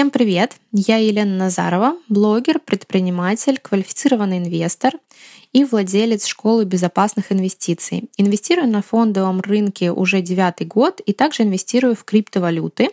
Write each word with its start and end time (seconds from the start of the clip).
Всем 0.00 0.10
привет! 0.10 0.56
Я 0.72 0.96
Елена 0.96 1.36
Назарова, 1.36 1.94
блогер, 2.08 2.58
предприниматель, 2.58 3.58
квалифицированный 3.58 4.38
инвестор 4.38 4.94
и 5.52 5.62
владелец 5.62 6.24
школы 6.24 6.64
безопасных 6.64 7.32
инвестиций. 7.32 8.08
Инвестирую 8.16 8.66
на 8.66 8.80
фондовом 8.80 9.42
рынке 9.42 9.92
уже 9.92 10.22
девятый 10.22 10.66
год 10.66 11.02
и 11.04 11.12
также 11.12 11.42
инвестирую 11.42 11.94
в 11.94 12.04
криптовалюты. 12.04 12.88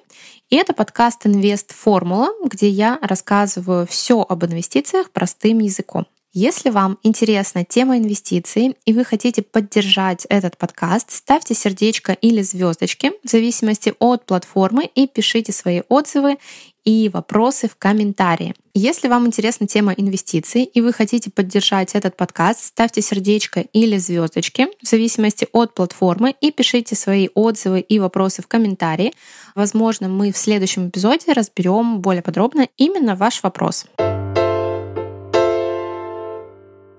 И 0.50 0.58
это 0.58 0.74
подкаст 0.74 1.26
«Инвест 1.26 1.72
Формула», 1.72 2.28
где 2.44 2.68
я 2.68 3.00
рассказываю 3.02 3.88
все 3.88 4.26
об 4.28 4.44
инвестициях 4.44 5.10
простым 5.12 5.60
языком. 5.60 6.08
Если 6.40 6.70
вам 6.70 7.00
интересна 7.02 7.66
тема 7.66 7.98
инвестиций 7.98 8.78
и 8.86 8.94
вы 8.94 9.04
хотите 9.04 9.42
поддержать 9.42 10.24
этот 10.30 10.56
подкаст, 10.56 11.10
ставьте 11.10 11.56
сердечко 11.56 12.12
или 12.12 12.44
звездочки 12.44 13.12
в 13.24 13.28
зависимости 13.32 13.96
от 13.98 14.24
платформы 14.28 14.86
и 14.94 15.08
пишите 15.08 15.52
свои 15.52 15.82
отзывы 15.90 16.38
и 16.86 17.10
вопросы 17.12 17.68
в 17.68 17.76
комментарии. 17.76 18.54
Если 18.76 19.08
вам 19.08 19.26
интересна 19.26 19.66
тема 19.66 19.94
инвестиций 19.94 20.64
и 20.66 20.80
вы 20.80 20.94
хотите 20.94 21.32
поддержать 21.32 21.96
этот 21.96 22.16
подкаст, 22.16 22.64
ставьте 22.66 23.02
сердечко 23.02 23.62
или 23.74 23.98
звездочки 23.98 24.68
в 24.80 24.88
зависимости 24.88 25.48
от 25.54 25.74
платформы 25.74 26.36
и 26.40 26.52
пишите 26.52 26.94
свои 26.94 27.30
отзывы 27.34 27.80
и 27.80 27.98
вопросы 27.98 28.44
в 28.44 28.48
комментарии. 28.48 29.12
Возможно, 29.56 30.08
мы 30.08 30.32
в 30.32 30.38
следующем 30.38 30.90
эпизоде 30.90 31.34
разберем 31.34 32.00
более 32.02 32.22
подробно 32.22 32.68
именно 32.78 33.16
ваш 33.16 33.42
вопрос. 33.42 33.88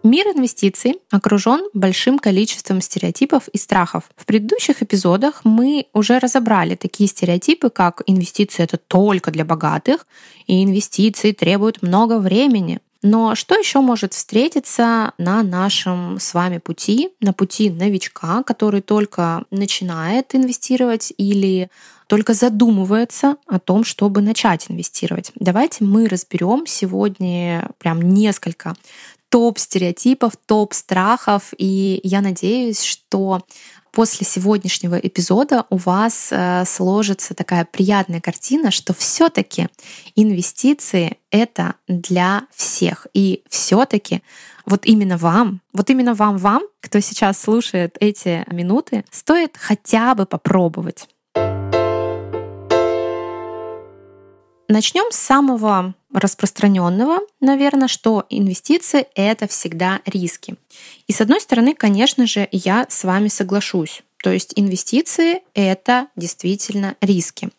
Мир 0.04 0.26
инвестиций 0.28 1.00
окружен 1.10 1.68
большим 1.74 2.18
количеством 2.18 2.80
стереотипов 2.80 3.48
и 3.48 3.58
страхов. 3.58 4.04
В 4.16 4.26
предыдущих 4.26 4.82
эпизодах 4.82 5.40
мы 5.44 5.86
уже 5.92 6.18
разобрали 6.18 6.76
такие 6.76 7.08
стереотипы, 7.08 7.68
как 7.68 8.02
инвестиции 8.06 8.62
это 8.62 8.76
только 8.76 9.32
для 9.32 9.44
богатых, 9.44 10.06
и 10.46 10.62
инвестиции 10.62 11.32
требуют 11.32 11.82
много 11.82 12.18
времени. 12.20 12.80
Но 13.02 13.34
что 13.34 13.54
еще 13.54 13.80
может 13.80 14.12
встретиться 14.14 15.12
на 15.18 15.42
нашем 15.42 16.18
с 16.18 16.34
вами 16.34 16.58
пути, 16.58 17.10
на 17.20 17.32
пути 17.32 17.70
новичка, 17.70 18.42
который 18.42 18.80
только 18.80 19.44
начинает 19.50 20.34
инвестировать 20.34 21.12
или 21.16 21.70
только 22.08 22.34
задумывается 22.34 23.36
о 23.46 23.58
том, 23.60 23.84
чтобы 23.84 24.22
начать 24.22 24.66
инвестировать. 24.68 25.30
Давайте 25.36 25.84
мы 25.84 26.08
разберем 26.08 26.66
сегодня 26.66 27.70
прям 27.78 28.00
несколько 28.00 28.74
топ 29.28 29.58
стереотипов, 29.58 30.34
топ 30.46 30.74
страхов. 30.74 31.52
И 31.58 32.00
я 32.02 32.20
надеюсь, 32.20 32.82
что 32.82 33.42
после 33.92 34.26
сегодняшнего 34.26 34.94
эпизода 34.94 35.64
у 35.70 35.76
вас 35.76 36.28
э, 36.30 36.64
сложится 36.66 37.34
такая 37.34 37.64
приятная 37.64 38.20
картина, 38.20 38.70
что 38.70 38.94
все-таки 38.94 39.68
инвестиции 40.14 41.18
это 41.30 41.74
для 41.88 42.46
всех. 42.54 43.06
И 43.14 43.42
все-таки 43.48 44.22
вот 44.66 44.86
именно 44.86 45.16
вам, 45.16 45.62
вот 45.72 45.90
именно 45.90 46.14
вам, 46.14 46.36
вам, 46.36 46.62
кто 46.80 47.00
сейчас 47.00 47.40
слушает 47.40 47.96
эти 48.00 48.44
минуты, 48.52 49.04
стоит 49.10 49.56
хотя 49.56 50.14
бы 50.14 50.26
попробовать. 50.26 51.08
Начнем 54.68 55.10
с 55.10 55.16
самого 55.16 55.94
распространенного, 56.12 57.20
наверное, 57.40 57.88
что 57.88 58.26
инвестиции— 58.30 59.06
это 59.14 59.46
всегда 59.46 60.00
риски. 60.06 60.56
И 61.06 61.12
с 61.12 61.20
одной 61.20 61.40
стороны, 61.40 61.74
конечно 61.74 62.26
же, 62.26 62.48
я 62.50 62.86
с 62.88 63.04
вами 63.04 63.28
соглашусь. 63.28 64.02
То 64.22 64.30
есть 64.30 64.52
инвестиции— 64.56 65.42
это 65.54 66.08
действительно 66.16 66.96
риски. 67.00 67.50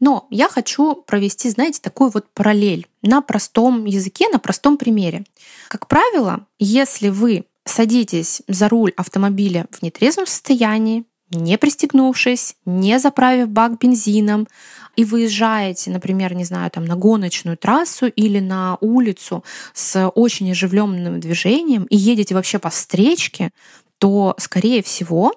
Но 0.00 0.26
я 0.30 0.48
хочу 0.48 0.94
провести, 0.94 1.50
знаете, 1.50 1.80
такую 1.82 2.10
вот 2.10 2.26
параллель 2.32 2.86
на 3.02 3.20
простом 3.20 3.84
языке, 3.84 4.28
на 4.28 4.38
простом 4.38 4.78
примере. 4.78 5.24
Как 5.68 5.88
правило, 5.88 6.46
если 6.58 7.08
вы 7.08 7.44
садитесь 7.64 8.42
за 8.48 8.68
руль 8.68 8.92
автомобиля 8.96 9.66
в 9.70 9.82
нетрезвом 9.82 10.26
состоянии, 10.26 11.04
не 11.30 11.58
пристегнувшись, 11.58 12.56
не 12.64 12.98
заправив 12.98 13.48
бак 13.48 13.78
бензином, 13.78 14.48
и 14.96 15.04
выезжаете, 15.04 15.90
например, 15.90 16.34
не 16.34 16.44
знаю, 16.44 16.70
там 16.70 16.84
на 16.84 16.96
гоночную 16.96 17.56
трассу 17.56 18.06
или 18.06 18.40
на 18.40 18.78
улицу 18.80 19.44
с 19.72 20.08
очень 20.08 20.50
оживленным 20.50 21.20
движением 21.20 21.84
и 21.84 21.96
едете 21.96 22.34
вообще 22.34 22.58
по 22.58 22.70
встречке, 22.70 23.50
то, 23.98 24.34
скорее 24.38 24.82
всего, 24.82 25.32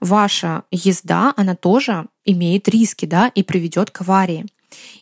ваша 0.00 0.64
езда, 0.72 1.32
она 1.36 1.54
тоже 1.54 2.06
имеет 2.24 2.68
риски, 2.68 3.06
да, 3.06 3.28
и 3.28 3.44
приведет 3.44 3.90
к 3.92 4.00
аварии. 4.00 4.46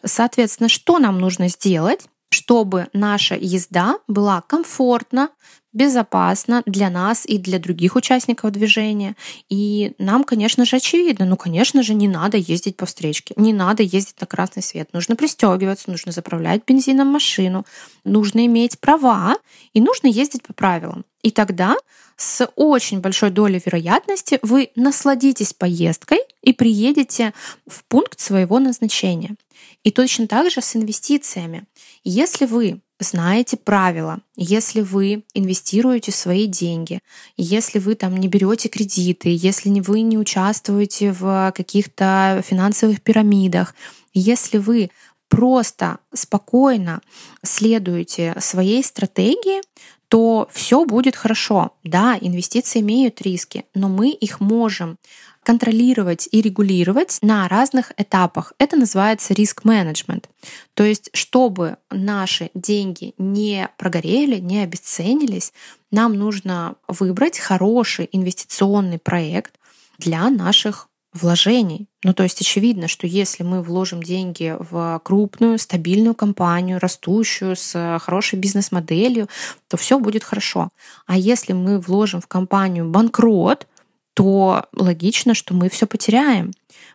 Соответственно, 0.04 0.68
что 0.68 0.98
нам 0.98 1.18
нужно 1.18 1.48
сделать? 1.48 2.06
чтобы 2.32 2.88
наша 2.94 3.34
езда 3.34 3.98
была 4.08 4.40
комфортна, 4.40 5.28
безопасно 5.72 6.62
для 6.66 6.90
нас 6.90 7.24
и 7.26 7.38
для 7.38 7.58
других 7.58 7.96
участников 7.96 8.52
движения. 8.52 9.16
И 9.48 9.92
нам, 9.98 10.24
конечно 10.24 10.64
же, 10.64 10.76
очевидно, 10.76 11.24
ну, 11.24 11.36
конечно 11.36 11.82
же, 11.82 11.94
не 11.94 12.08
надо 12.08 12.36
ездить 12.36 12.76
по 12.76 12.86
встречке, 12.86 13.34
не 13.36 13.52
надо 13.52 13.82
ездить 13.82 14.20
на 14.20 14.26
красный 14.26 14.62
свет. 14.62 14.90
Нужно 14.92 15.16
пристегиваться, 15.16 15.90
нужно 15.90 16.12
заправлять 16.12 16.62
бензином 16.66 17.08
машину, 17.08 17.64
нужно 18.04 18.46
иметь 18.46 18.78
права 18.78 19.36
и 19.72 19.80
нужно 19.80 20.08
ездить 20.08 20.42
по 20.42 20.52
правилам. 20.52 21.04
И 21.22 21.30
тогда 21.30 21.76
с 22.16 22.46
очень 22.56 23.00
большой 23.00 23.30
долей 23.30 23.62
вероятности 23.64 24.38
вы 24.42 24.70
насладитесь 24.76 25.54
поездкой 25.54 26.18
и 26.42 26.52
приедете 26.52 27.32
в 27.66 27.84
пункт 27.84 28.20
своего 28.20 28.58
назначения. 28.58 29.36
И 29.84 29.90
точно 29.90 30.26
так 30.26 30.50
же 30.50 30.60
с 30.60 30.76
инвестициями. 30.76 31.64
Если 32.04 32.46
вы 32.46 32.80
знаете 33.02 33.56
правила, 33.56 34.20
если 34.36 34.80
вы 34.80 35.24
инвестируете 35.34 36.12
свои 36.12 36.46
деньги, 36.46 37.00
если 37.36 37.78
вы 37.78 37.94
там 37.94 38.16
не 38.16 38.28
берете 38.28 38.68
кредиты, 38.68 39.28
если 39.34 39.68
вы 39.80 40.00
не 40.00 40.18
участвуете 40.18 41.12
в 41.12 41.52
каких-то 41.54 42.42
финансовых 42.44 43.02
пирамидах, 43.02 43.74
если 44.14 44.58
вы 44.58 44.90
просто 45.28 45.98
спокойно 46.12 47.00
следуете 47.42 48.34
своей 48.38 48.84
стратегии, 48.84 49.62
то 50.08 50.46
все 50.52 50.84
будет 50.84 51.16
хорошо. 51.16 51.72
Да, 51.84 52.18
инвестиции 52.20 52.80
имеют 52.80 53.22
риски, 53.22 53.64
но 53.74 53.88
мы 53.88 54.10
их 54.10 54.40
можем 54.40 54.98
контролировать 55.42 56.28
и 56.30 56.40
регулировать 56.40 57.18
на 57.22 57.48
разных 57.48 57.92
этапах. 57.96 58.52
Это 58.58 58.76
называется 58.76 59.34
риск-менеджмент. 59.34 60.28
То 60.74 60.84
есть, 60.84 61.10
чтобы 61.12 61.76
наши 61.90 62.50
деньги 62.54 63.14
не 63.18 63.68
прогорели, 63.76 64.38
не 64.38 64.62
обесценились, 64.62 65.52
нам 65.90 66.14
нужно 66.14 66.76
выбрать 66.88 67.38
хороший 67.38 68.08
инвестиционный 68.12 68.98
проект 68.98 69.54
для 69.98 70.30
наших 70.30 70.88
вложений. 71.12 71.88
Ну, 72.04 72.14
то 72.14 72.22
есть 72.22 72.40
очевидно, 72.40 72.88
что 72.88 73.06
если 73.06 73.42
мы 73.42 73.62
вложим 73.62 74.02
деньги 74.02 74.56
в 74.58 75.00
крупную, 75.04 75.58
стабильную 75.58 76.14
компанию, 76.14 76.78
растущую, 76.80 77.54
с 77.54 77.98
хорошей 78.00 78.38
бизнес-моделью, 78.38 79.28
то 79.68 79.76
все 79.76 79.98
будет 79.98 80.24
хорошо. 80.24 80.70
А 81.06 81.16
если 81.16 81.52
мы 81.52 81.78
вложим 81.78 82.20
в 82.20 82.26
компанию 82.26 82.88
банкрот, 82.88 83.66
то 84.14 84.66
логично, 84.74 85.34
что 85.34 85.54
мы 85.54 85.68
все 85.68 85.86
потеряем. 85.86 86.52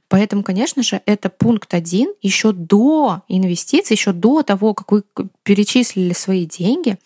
Поэтому, 0.09 0.43
конечно 0.43 0.83
же, 0.83 1.01
это 1.05 1.29
пункт 1.29 1.73
один 1.73 2.13
еще 2.21 2.53
до 2.53 3.23
инвестиций, 3.27 3.95
еще 3.95 4.13
до 4.13 4.43
того, 4.43 4.73
как 4.73 4.91
вы 4.91 5.03
перечислили 5.43 6.13
свои 6.13 6.45
деньги, 6.45 6.97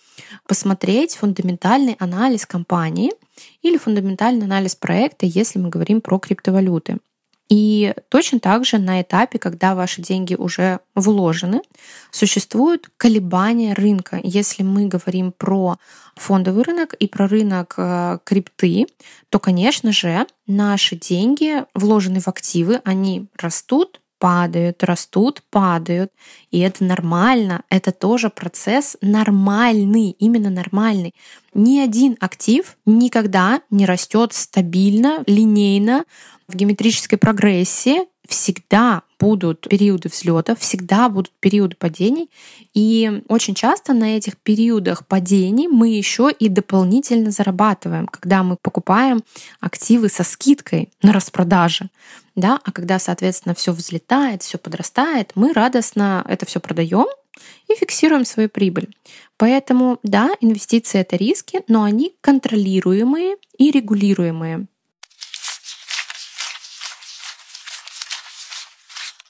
посмотреть 0.47 1.15
фундаментальный 1.15 1.95
анализ 1.99 2.45
компании 2.45 3.11
или 3.61 3.77
фундаментальный 3.77 4.45
анализ 4.45 4.75
проекта, 4.75 5.25
если 5.25 5.57
мы 5.57 5.69
говорим 5.69 6.01
про 6.01 6.19
криптовалюты. 6.19 6.99
И 7.51 7.93
точно 8.07 8.39
так 8.39 8.63
же 8.63 8.77
на 8.77 9.01
этапе, 9.01 9.37
когда 9.37 9.75
ваши 9.75 10.01
деньги 10.01 10.35
уже 10.35 10.79
вложены, 10.95 11.61
существуют 12.09 12.89
колебания 12.95 13.73
рынка. 13.73 14.21
Если 14.23 14.63
мы 14.63 14.87
говорим 14.87 15.33
про 15.33 15.75
фондовый 16.15 16.63
рынок 16.63 16.93
и 16.93 17.09
про 17.09 17.27
рынок 17.27 17.73
э, 17.75 18.19
крипты, 18.23 18.87
то, 19.27 19.37
конечно 19.39 19.91
же, 19.91 20.25
наши 20.47 20.95
деньги, 20.95 21.65
вложенные 21.73 22.21
в 22.21 22.29
активы, 22.29 22.79
они 22.85 23.27
растут, 23.37 23.99
падают, 24.17 24.83
растут, 24.83 25.43
падают. 25.49 26.11
И 26.51 26.59
это 26.59 26.85
нормально. 26.85 27.63
Это 27.69 27.91
тоже 27.91 28.29
процесс 28.29 28.95
нормальный, 29.01 30.11
именно 30.11 30.51
нормальный. 30.51 31.13
Ни 31.53 31.79
один 31.79 32.15
актив 32.21 32.77
никогда 32.85 33.61
не 33.71 33.85
растет 33.85 34.31
стабильно, 34.33 35.23
линейно, 35.25 36.05
в 36.51 36.55
геометрической 36.55 37.17
прогрессии 37.17 38.01
всегда 38.27 39.03
будут 39.19 39.67
периоды 39.67 40.09
взлетов, 40.09 40.59
всегда 40.59 41.09
будут 41.09 41.31
периоды 41.39 41.75
падений. 41.75 42.29
И 42.73 43.23
очень 43.27 43.55
часто 43.55 43.93
на 43.93 44.17
этих 44.17 44.37
периодах 44.37 45.05
падений 45.05 45.67
мы 45.67 45.89
еще 45.89 46.31
и 46.31 46.49
дополнительно 46.49 47.31
зарабатываем, 47.31 48.07
когда 48.07 48.43
мы 48.43 48.57
покупаем 48.61 49.23
активы 49.59 50.09
со 50.09 50.23
скидкой 50.23 50.89
на 51.01 51.13
распродаже. 51.13 51.89
да, 52.35 52.59
а 52.63 52.71
когда, 52.71 52.99
соответственно, 52.99 53.53
все 53.55 53.73
взлетает, 53.73 54.43
все 54.43 54.57
подрастает, 54.57 55.31
мы 55.35 55.53
радостно 55.53 56.23
это 56.27 56.45
все 56.45 56.59
продаем 56.59 57.07
и 57.67 57.75
фиксируем 57.75 58.25
свою 58.25 58.49
прибыль. 58.49 58.89
Поэтому, 59.37 59.99
да, 60.03 60.31
инвестиции 60.39 60.99
это 60.99 61.15
риски, 61.15 61.61
но 61.67 61.83
они 61.83 62.15
контролируемые 62.21 63.35
и 63.57 63.71
регулируемые. 63.71 64.67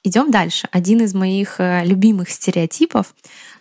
Идем 0.04 0.32
дальше. 0.32 0.68
Один 0.72 1.02
из 1.02 1.14
моих 1.14 1.60
э, 1.60 1.86
любимых 1.86 2.30
стереотипов, 2.32 3.14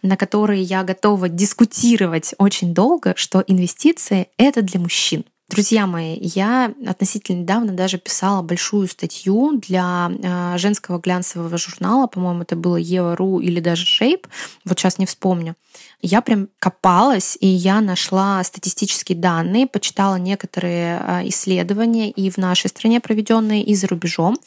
на 0.02 0.16
которые 0.16 0.62
я 0.62 0.84
готова 0.84 1.28
дискутировать 1.28 2.34
очень 2.38 2.72
долго, 2.72 3.12
что 3.16 3.44
инвестиции— 3.46 4.28
это 4.38 4.62
для 4.62 4.80
мужчин. 4.80 5.26
Друзья 5.50 5.88
мои, 5.88 6.16
я 6.20 6.72
относительно 6.86 7.40
недавно 7.40 7.72
даже 7.72 7.98
писала 7.98 8.40
большую 8.40 8.86
статью 8.86 9.58
для 9.58 10.08
э, 10.08 10.58
женского 10.58 11.00
глянцевого 11.00 11.58
журнала, 11.58 12.06
по-моему, 12.06 12.42
это 12.42 12.54
было 12.54 12.76
Ева.ру 12.76 13.40
или 13.40 13.58
даже 13.58 13.84
Shape, 13.84 14.26
вот 14.64 14.78
сейчас 14.78 14.98
не 14.98 15.06
вспомню. 15.06 15.56
Я 16.02 16.20
прям 16.20 16.48
копалась, 16.60 17.36
и 17.40 17.48
я 17.48 17.80
нашла 17.80 18.42
статистические 18.44 19.18
данные, 19.18 19.66
почитала 19.66 20.16
некоторые 20.16 21.02
э, 21.04 21.28
исследования 21.28 22.10
и 22.10 22.30
в 22.30 22.38
нашей 22.38 22.68
стране 22.68 23.00
проведенные, 23.00 23.64
и 23.64 23.74
за 23.74 23.88
рубежом. 23.88 24.38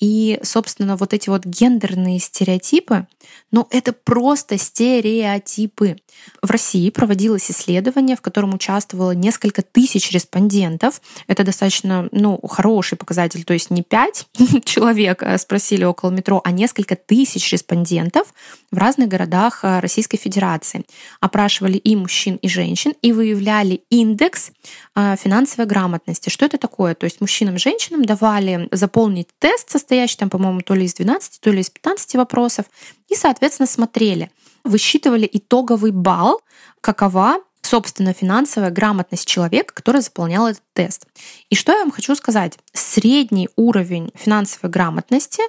И, 0.00 0.40
собственно, 0.42 0.96
вот 0.96 1.12
эти 1.12 1.28
вот 1.28 1.44
гендерные 1.44 2.18
стереотипы, 2.18 3.06
ну, 3.52 3.66
это 3.70 3.92
просто 3.92 4.58
стереотипы. 4.58 5.96
В 6.42 6.50
России 6.50 6.90
проводилось 6.90 7.50
исследование, 7.50 8.16
в 8.16 8.20
котором 8.20 8.54
участвовало 8.54 9.12
несколько 9.12 9.62
тысяч 9.62 10.10
респондентов. 10.10 11.00
Это 11.26 11.44
достаточно 11.44 12.08
ну, 12.12 12.40
хороший 12.46 12.98
показатель, 12.98 13.44
то 13.44 13.52
есть 13.52 13.70
не 13.70 13.82
пять 13.82 14.26
человек 14.64 15.22
э, 15.22 15.38
спросили 15.38 15.84
около 15.84 16.10
метро, 16.10 16.40
а 16.44 16.50
несколько 16.50 16.96
тысяч 16.96 17.52
респондентов 17.52 18.34
в 18.70 18.78
разных 18.78 19.08
городах 19.08 19.60
э, 19.62 19.80
Российской 19.80 20.16
Федерации. 20.16 20.84
Опрашивали 21.20 21.76
и 21.76 21.96
мужчин, 21.96 22.36
и 22.36 22.48
женщин, 22.48 22.94
и 23.02 23.12
выявляли 23.12 23.82
индекс 23.90 24.50
э, 24.94 25.16
финансовой 25.16 25.66
грамотности. 25.66 26.30
Что 26.30 26.46
это 26.46 26.58
такое? 26.58 26.94
То 26.94 27.04
есть 27.04 27.20
мужчинам 27.20 27.56
и 27.56 27.58
женщинам 27.58 28.04
давали 28.04 28.68
заполнить 28.72 29.28
тест, 29.38 29.70
состоящий 29.70 30.16
там, 30.16 30.30
по-моему, 30.30 30.60
то 30.60 30.74
ли 30.74 30.84
из 30.84 30.94
12, 30.94 31.40
то 31.40 31.50
ли 31.50 31.60
из 31.60 31.70
15 31.70 32.14
вопросов, 32.16 32.66
и, 33.08 33.14
соответственно, 33.16 33.66
смотрели, 33.66 34.30
высчитывали 34.64 35.28
итоговый 35.32 35.90
балл, 35.90 36.40
какова 36.80 37.38
собственно, 37.66 38.12
финансовая 38.12 38.70
грамотность 38.70 39.26
человека, 39.26 39.74
который 39.74 40.00
заполнял 40.00 40.46
этот 40.46 40.62
тест. 40.76 41.06
И 41.48 41.56
что 41.56 41.72
я 41.72 41.78
вам 41.78 41.90
хочу 41.90 42.14
сказать? 42.14 42.58
Средний 42.72 43.48
уровень 43.56 44.10
финансовой 44.14 44.70
грамотности 44.70 45.42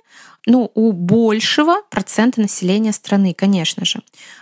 ну, 0.50 0.71
у 0.75 0.94
большего 0.94 1.81
процента 1.89 2.39
населения 2.39 2.94
страны, 2.94 3.33
конечно 3.38 3.83
же. 3.83 4.00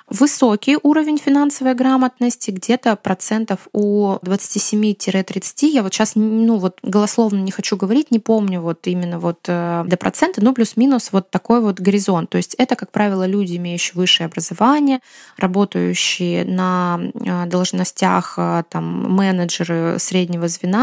Высокий 0.07 0.77
уровень 0.83 1.17
финансовой 1.17 1.73
грамотности, 1.73 2.51
где-то 2.51 2.95
процентов 2.95 3.67
у 3.73 4.17
27-30. 4.21 5.65
Я 5.65 5.81
вот 5.81 5.93
сейчас, 5.95 6.11
ну, 6.13 6.57
вот 6.57 6.77
голословно 6.83 7.39
не 7.39 7.49
хочу 7.49 7.75
говорить, 7.75 8.11
не 8.11 8.19
помню 8.19 8.61
вот 8.61 8.85
именно 8.85 9.19
вот 9.19 9.39
э, 9.47 9.83
до 9.87 9.97
процента, 9.97 10.43
ну, 10.43 10.53
плюс-минус 10.53 11.09
вот 11.11 11.31
такой 11.31 11.59
вот 11.59 11.79
горизонт. 11.79 12.29
То 12.29 12.37
есть 12.37 12.53
это, 12.53 12.75
как 12.75 12.91
правило, 12.91 13.25
люди, 13.25 13.55
имеющие 13.55 13.95
высшее 13.95 14.27
образование, 14.27 14.99
работающие 15.37 16.45
на 16.45 16.99
э, 17.15 17.47
должностях 17.47 18.35
э, 18.37 18.63
там 18.69 19.11
менеджеры 19.11 19.97
среднего 19.97 20.47
звена, 20.47 20.74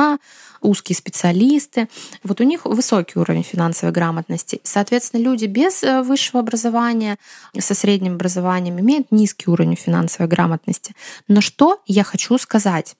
узкие 0.60 0.96
специалисты. 0.96 1.88
Вот 2.22 2.40
у 2.40 2.44
них 2.44 2.64
высокий 2.64 3.18
уровень 3.18 3.42
финансовой 3.42 3.92
грамотности. 3.92 4.60
Соответственно, 4.62 5.20
люди 5.22 5.46
без 5.46 5.82
э, 5.82 6.02
высшего 6.02 6.40
образования, 6.40 7.18
со 7.58 7.74
средним 7.74 8.14
образованием 8.14 8.78
имеют 8.80 9.10
низкий 9.10 9.50
уровень 9.50 9.76
финансовой 9.76 10.28
грамотности. 10.28 10.94
Но 11.28 11.40
что 11.40 11.80
я 11.86 12.04
хочу 12.04 12.38
сказать? 12.38 12.96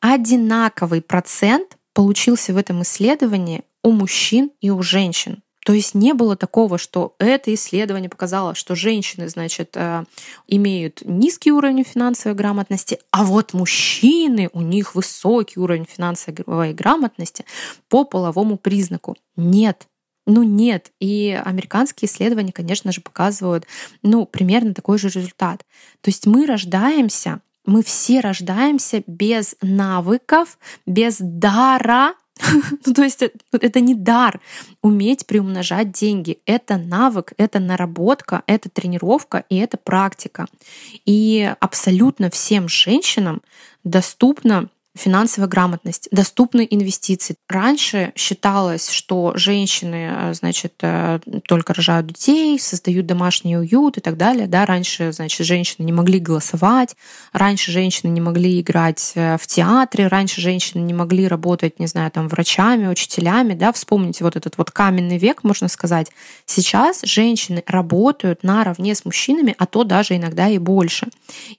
Одинаковый 0.00 1.02
процент 1.02 1.76
получился 1.92 2.52
в 2.52 2.56
этом 2.56 2.82
исследовании 2.82 3.64
у 3.82 3.92
мужчин 3.92 4.50
и 4.60 4.70
у 4.70 4.82
женщин. 4.82 5.42
То 5.68 5.74
есть 5.74 5.94
не 5.94 6.14
было 6.14 6.34
такого, 6.34 6.78
что 6.78 7.14
это 7.18 7.52
исследование 7.52 8.08
показало, 8.08 8.54
что 8.54 8.74
женщины, 8.74 9.28
значит, 9.28 9.76
э, 9.76 10.04
имеют 10.46 11.02
низкий 11.04 11.52
уровень 11.52 11.84
финансовой 11.84 12.34
грамотности, 12.34 13.00
а 13.10 13.22
вот 13.22 13.52
мужчины, 13.52 14.48
у 14.54 14.62
них 14.62 14.94
высокий 14.94 15.60
уровень 15.60 15.84
финансовой 15.84 16.72
грамотности 16.72 17.44
по 17.90 18.04
половому 18.04 18.56
признаку. 18.56 19.18
Нет, 19.36 19.88
ну 20.26 20.42
нет. 20.42 20.90
И 21.00 21.38
американские 21.44 22.08
исследования, 22.08 22.52
конечно 22.52 22.90
же, 22.90 23.02
показывают 23.02 23.66
ну, 24.02 24.24
примерно 24.24 24.72
такой 24.72 24.96
же 24.96 25.10
результат. 25.10 25.66
То 26.00 26.08
есть 26.08 26.26
мы 26.26 26.46
рождаемся, 26.46 27.42
мы 27.66 27.82
все 27.82 28.20
рождаемся 28.20 29.02
без 29.06 29.54
навыков, 29.60 30.58
без 30.86 31.18
дара 31.20 32.14
ну, 32.86 32.94
то 32.94 33.02
есть 33.02 33.22
это 33.52 33.80
не 33.80 33.94
дар 33.94 34.40
уметь 34.82 35.26
приумножать 35.26 35.92
деньги. 35.92 36.38
Это 36.46 36.76
навык, 36.76 37.32
это 37.36 37.58
наработка, 37.58 38.42
это 38.46 38.68
тренировка 38.68 39.44
и 39.48 39.56
это 39.56 39.76
практика. 39.76 40.46
И 41.04 41.52
абсолютно 41.60 42.30
всем 42.30 42.68
женщинам 42.68 43.42
доступно 43.84 44.68
финансовая 44.98 45.48
грамотность, 45.48 46.08
доступны 46.10 46.66
инвестиции. 46.68 47.36
Раньше 47.48 48.12
считалось, 48.16 48.90
что 48.90 49.32
женщины, 49.36 50.10
э, 50.10 50.34
значит, 50.34 50.74
э, 50.82 51.20
только 51.46 51.72
рожают 51.72 52.08
детей, 52.08 52.58
создают 52.58 53.06
домашний 53.06 53.56
уют 53.56 53.96
и 53.96 54.00
так 54.00 54.16
далее. 54.16 54.46
Да, 54.46 54.66
раньше, 54.66 55.12
значит, 55.12 55.46
женщины 55.46 55.84
не 55.84 55.92
могли 55.92 56.18
голосовать, 56.18 56.96
раньше 57.32 57.70
женщины 57.70 58.10
не 58.10 58.20
могли 58.20 58.60
играть 58.60 59.12
э, 59.14 59.38
в 59.38 59.46
театре, 59.46 60.08
раньше 60.08 60.40
женщины 60.40 60.82
не 60.82 60.94
могли 60.94 61.28
работать, 61.28 61.78
не 61.78 61.86
знаю, 61.86 62.10
там, 62.10 62.28
врачами, 62.28 62.88
учителями, 62.88 63.54
да, 63.54 63.72
вспомните 63.72 64.24
вот 64.24 64.36
этот 64.36 64.58
вот 64.58 64.70
каменный 64.70 65.18
век, 65.18 65.44
можно 65.44 65.68
сказать. 65.68 66.08
Сейчас 66.44 67.00
женщины 67.04 67.62
работают 67.66 68.42
наравне 68.42 68.94
с 68.94 69.04
мужчинами, 69.04 69.54
а 69.58 69.66
то 69.66 69.84
даже 69.84 70.16
иногда 70.16 70.48
и 70.48 70.58
больше. 70.58 71.06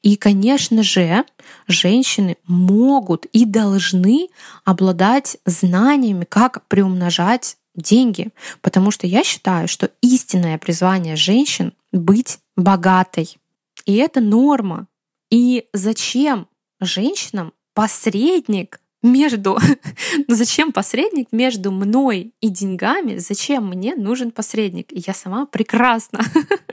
И, 0.03 0.15
конечно 0.17 0.83
же, 0.83 1.23
женщины 1.67 2.37
могут 2.45 3.25
и 3.25 3.45
должны 3.45 4.29
обладать 4.65 5.37
знаниями, 5.45 6.25
как 6.25 6.65
приумножать 6.67 7.57
деньги. 7.75 8.29
Потому 8.61 8.91
что 8.91 9.07
я 9.07 9.23
считаю, 9.23 9.67
что 9.67 9.91
истинное 10.01 10.57
призвание 10.57 11.15
женщин— 11.15 11.73
быть 11.91 12.39
богатой. 12.55 13.37
И 13.85 13.95
это 13.95 14.21
норма. 14.21 14.87
И 15.31 15.65
зачем 15.73 16.47
женщинам 16.79 17.53
посредник 17.73 18.79
между... 19.01 19.57
ну 20.27 20.35
зачем 20.35 20.71
посредник 20.71 21.29
между 21.31 21.71
мной 21.71 22.33
и 22.41 22.49
деньгами? 22.49 23.17
Зачем 23.17 23.67
мне 23.67 23.95
нужен 23.95 24.31
посредник? 24.31 24.87
Я 24.91 25.13
сама 25.13 25.45
прекрасно 25.45 26.19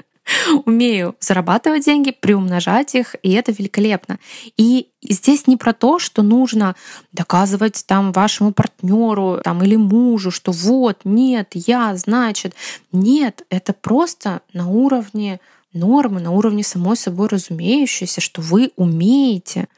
умею 0.64 1.16
зарабатывать 1.20 1.84
деньги, 1.84 2.10
приумножать 2.10 2.94
их, 2.94 3.16
и 3.22 3.32
это 3.32 3.52
великолепно. 3.52 4.18
И 4.56 4.88
здесь 5.02 5.46
не 5.46 5.56
про 5.56 5.72
то, 5.72 5.98
что 5.98 6.22
нужно 6.22 6.76
доказывать 7.12 7.84
там 7.86 8.12
вашему 8.12 8.52
партнеру 8.52 9.40
там, 9.42 9.62
или 9.62 9.76
мужу, 9.76 10.30
что 10.30 10.52
вот, 10.52 11.00
нет, 11.04 11.50
я, 11.54 11.96
значит. 11.96 12.54
Нет, 12.92 13.44
это 13.50 13.72
просто 13.72 14.40
на 14.52 14.68
уровне 14.68 15.40
нормы, 15.72 16.20
на 16.20 16.32
уровне 16.32 16.62
самой 16.62 16.96
собой 16.96 17.28
разумеющейся, 17.28 18.20
что 18.20 18.40
вы 18.40 18.72
умеете 18.76 19.68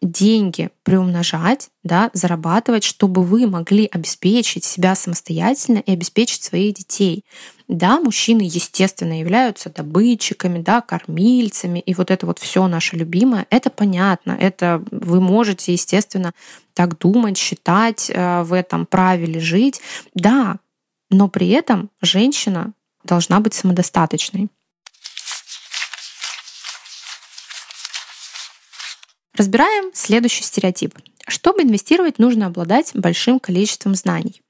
деньги 0.00 0.70
приумножать, 0.82 1.70
да, 1.82 2.10
зарабатывать, 2.12 2.84
чтобы 2.84 3.22
вы 3.22 3.46
могли 3.46 3.86
обеспечить 3.90 4.64
себя 4.64 4.94
самостоятельно 4.94 5.78
и 5.78 5.92
обеспечить 5.92 6.42
своих 6.42 6.74
детей. 6.74 7.24
Да, 7.66 8.00
мужчины, 8.00 8.42
естественно, 8.42 9.18
являются 9.18 9.70
добытчиками, 9.70 10.60
да, 10.60 10.80
кормильцами, 10.80 11.80
и 11.80 11.94
вот 11.94 12.10
это 12.10 12.26
вот 12.26 12.38
все 12.38 12.66
наше 12.66 12.96
любимое, 12.96 13.46
это 13.50 13.70
понятно, 13.70 14.32
это 14.32 14.82
вы 14.90 15.20
можете, 15.20 15.72
естественно, 15.72 16.32
так 16.74 16.98
думать, 16.98 17.36
считать, 17.36 18.10
э, 18.10 18.42
в 18.42 18.52
этом 18.52 18.86
правиле 18.86 19.40
жить, 19.40 19.80
да, 20.14 20.58
но 21.10 21.28
при 21.28 21.48
этом 21.48 21.90
женщина 22.00 22.72
должна 23.04 23.40
быть 23.40 23.54
самодостаточной. 23.54 24.48
Разбираем 29.38 29.90
следующий 29.94 30.42
стереотип. 30.42 30.98
Чтобы 31.28 31.62
инвестировать, 31.62 32.18
нужно 32.18 32.46
обладать 32.46 32.90
большим 32.94 33.38
количеством 33.38 33.94
знаний. 33.94 34.42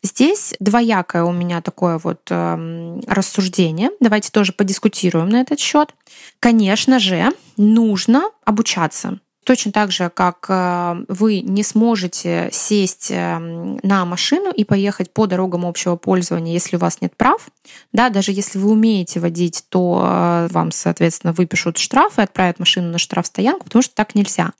Здесь 0.00 0.54
двоякое 0.60 1.24
у 1.24 1.32
меня 1.32 1.60
такое 1.60 1.98
вот 1.98 2.20
э, 2.30 3.00
рассуждение. 3.08 3.90
Давайте 3.98 4.30
тоже 4.30 4.52
подискутируем 4.52 5.28
на 5.28 5.40
этот 5.40 5.58
счет. 5.58 5.92
Конечно 6.38 7.00
же, 7.00 7.30
нужно 7.56 8.30
обучаться. 8.44 9.18
Точно 9.48 9.72
так 9.72 9.90
же, 9.90 10.10
как 10.10 10.44
э, 10.50 11.04
вы 11.08 11.40
не 11.40 11.62
сможете 11.62 12.50
сесть 12.52 13.10
эм, 13.10 13.78
на 13.82 14.04
машину 14.04 14.52
и 14.52 14.62
поехать 14.62 15.10
по 15.10 15.26
дорогам 15.26 15.64
общего 15.64 15.96
пользования, 15.96 16.52
если 16.52 16.76
у 16.76 16.78
вас 16.78 17.00
нет 17.00 17.16
прав. 17.16 17.48
Да, 17.90 18.10
даже 18.10 18.32
если 18.32 18.58
вы 18.58 18.72
умеете 18.72 19.20
водить, 19.20 19.64
то 19.70 20.02
э, 20.04 20.48
вам, 20.52 20.70
соответственно, 20.70 21.32
выпишут 21.32 21.78
штраф 21.78 22.18
и 22.18 22.22
отправят 22.22 22.58
машину 22.58 22.90
на 22.90 22.98
штрафстоянку, 22.98 23.64
потому 23.64 23.82
что 23.82 23.94
так 23.94 24.14
нельзя. 24.14 24.52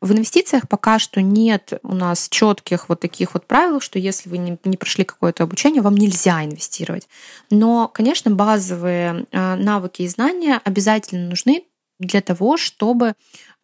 В 0.00 0.12
инвестициях 0.12 0.68
пока 0.68 1.00
что 1.00 1.20
нет 1.20 1.72
у 1.82 1.96
нас 1.96 2.28
четких 2.30 2.88
вот 2.88 3.00
таких 3.00 3.34
вот 3.34 3.44
правил, 3.44 3.80
что 3.80 3.98
если 3.98 4.28
вы 4.28 4.38
не, 4.38 4.56
не 4.62 4.76
прошли 4.76 5.02
какое-то 5.02 5.42
обучение, 5.42 5.82
вам 5.82 5.96
нельзя 5.96 6.44
инвестировать. 6.44 7.08
Но, 7.50 7.88
конечно, 7.88 8.30
базовые 8.30 9.26
э, 9.32 9.54
навыки 9.56 10.02
и 10.02 10.08
знания 10.08 10.60
обязательно 10.64 11.28
нужны 11.28 11.64
для 11.98 12.20
того, 12.20 12.56
чтобы 12.56 13.14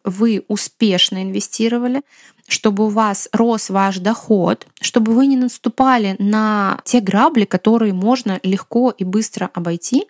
вы 0.05 0.45
успешно 0.47 1.23
инвестировали, 1.23 2.03
чтобы 2.47 2.85
у 2.85 2.89
вас 2.89 3.27
рос 3.33 3.69
ваш 3.69 3.97
доход, 3.97 4.67
чтобы 4.79 5.13
вы 5.13 5.25
не 5.25 5.35
наступали 5.35 6.15
на 6.19 6.79
те 6.85 7.01
грабли, 7.01 7.45
которые 7.45 7.93
можно 7.93 8.39
легко 8.43 8.91
и 8.91 9.03
быстро 9.03 9.49
обойти, 9.53 10.05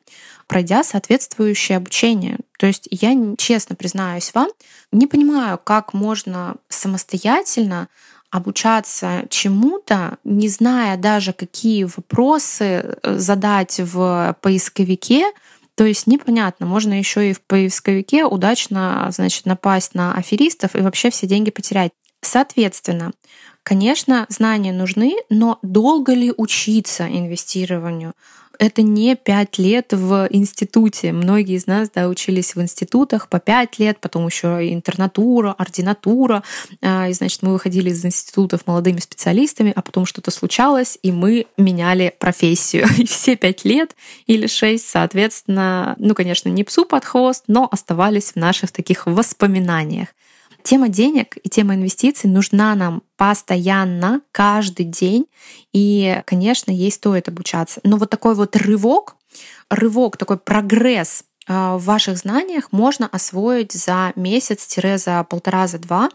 пройдя 0.48 0.84
соответствующее 0.84 1.78
обучение. 1.78 2.38
То 2.60 2.68
есть 2.68 2.88
я, 2.92 3.16
честно 3.38 3.76
признаюсь 3.76 4.34
вам, 4.34 4.50
не 4.92 5.08
понимаю, 5.08 5.60
как 5.64 5.94
можно 5.94 6.56
самостоятельно 6.68 7.88
обучаться 8.32 9.24
чему-то, 9.30 10.18
не 10.26 10.50
зная 10.50 10.98
даже, 10.98 11.32
какие 11.32 11.86
вопросы 11.86 12.98
э, 13.02 13.18
задать 13.18 13.80
в 13.80 14.36
поисковике, 14.42 15.24
то 15.76 15.86
есть 15.86 16.08
непонятно, 16.08 16.66
можно 16.66 16.94
еще 16.94 17.30
и 17.30 17.34
в 17.34 17.42
поисковике 17.42 18.26
удачно, 18.26 19.08
значит, 19.12 19.46
напасть 19.46 19.94
на 19.94 20.14
аферистов 20.14 20.76
и 20.76 20.82
вообще 20.82 21.10
все 21.10 21.28
деньги 21.28 21.52
потерять. 21.52 21.92
Соответственно, 22.22 23.12
конечно, 23.62 24.26
знания 24.30 24.72
нужны, 24.72 25.16
но 25.30 25.60
долго 25.62 26.14
ли 26.14 26.34
учиться 26.36 27.08
инвестированию? 27.08 28.14
Это 28.60 28.82
не 28.82 29.16
пять 29.16 29.58
лет 29.58 29.94
в 29.94 30.28
институте. 30.30 31.12
Многие 31.12 31.56
из 31.56 31.68
нас 31.68 31.90
да, 31.90 32.08
учились 32.08 32.56
в 32.56 32.62
институтах 32.62 33.30
по 33.30 33.40
пять 33.40 33.80
лет, 33.80 34.00
потом 34.00 34.26
еще 34.26 34.72
интернатура, 34.72 35.54
ординатура. 35.58 36.44
А, 36.82 37.10
и, 37.10 37.14
значит, 37.14 37.42
мы 37.42 37.54
выходили 37.54 37.90
из 37.90 38.04
институтов 38.06 38.68
молодыми 38.68 39.00
специалистами, 39.00 39.74
а 39.76 39.82
потом 39.82 40.06
что-то 40.06 40.32
случалось, 40.32 40.98
и 41.02 41.12
мы 41.12 41.48
меняли 41.58 42.14
профессию. 42.18 42.88
И 42.98 43.06
все 43.06 43.36
пять 43.36 43.66
лет 43.66 43.96
или 44.26 44.48
шесть, 44.48 44.88
соответственно, 44.90 45.96
ну, 46.00 46.16
конечно, 46.16 46.50
не 46.50 46.64
псу 46.64 46.86
под 46.86 47.06
хвост, 47.06 47.44
но 47.48 47.68
оставались 47.72 48.32
в 48.32 48.36
наших 48.38 48.72
таких 48.72 49.06
воспоминаниях. 49.06 50.10
Тема 50.66 50.90
денег 50.90 51.38
и 51.44 51.48
тема 51.48 51.76
инвестиций 51.76 52.28
нужна 52.28 52.74
нам 52.74 53.04
постоянно, 53.18 54.22
каждый 54.32 54.86
день. 54.88 55.28
И, 55.74 56.24
конечно, 56.26 56.72
ей 56.72 56.92
стоит 56.92 57.28
обучаться. 57.28 57.82
Но 57.84 57.98
вот 57.98 58.10
такой 58.10 58.34
вот 58.34 58.56
рывок, 58.56 59.16
рывок, 59.70 60.18
такой 60.18 60.40
прогресс 60.40 61.25
в 61.48 61.80
ваших 61.80 62.18
знаниях 62.18 62.72
можно 62.72 63.08
освоить 63.08 63.72
за 63.72 64.14
месяц-за 64.16 65.24
полтора, 65.24 65.68
за 65.68 65.78
два, 65.78 66.10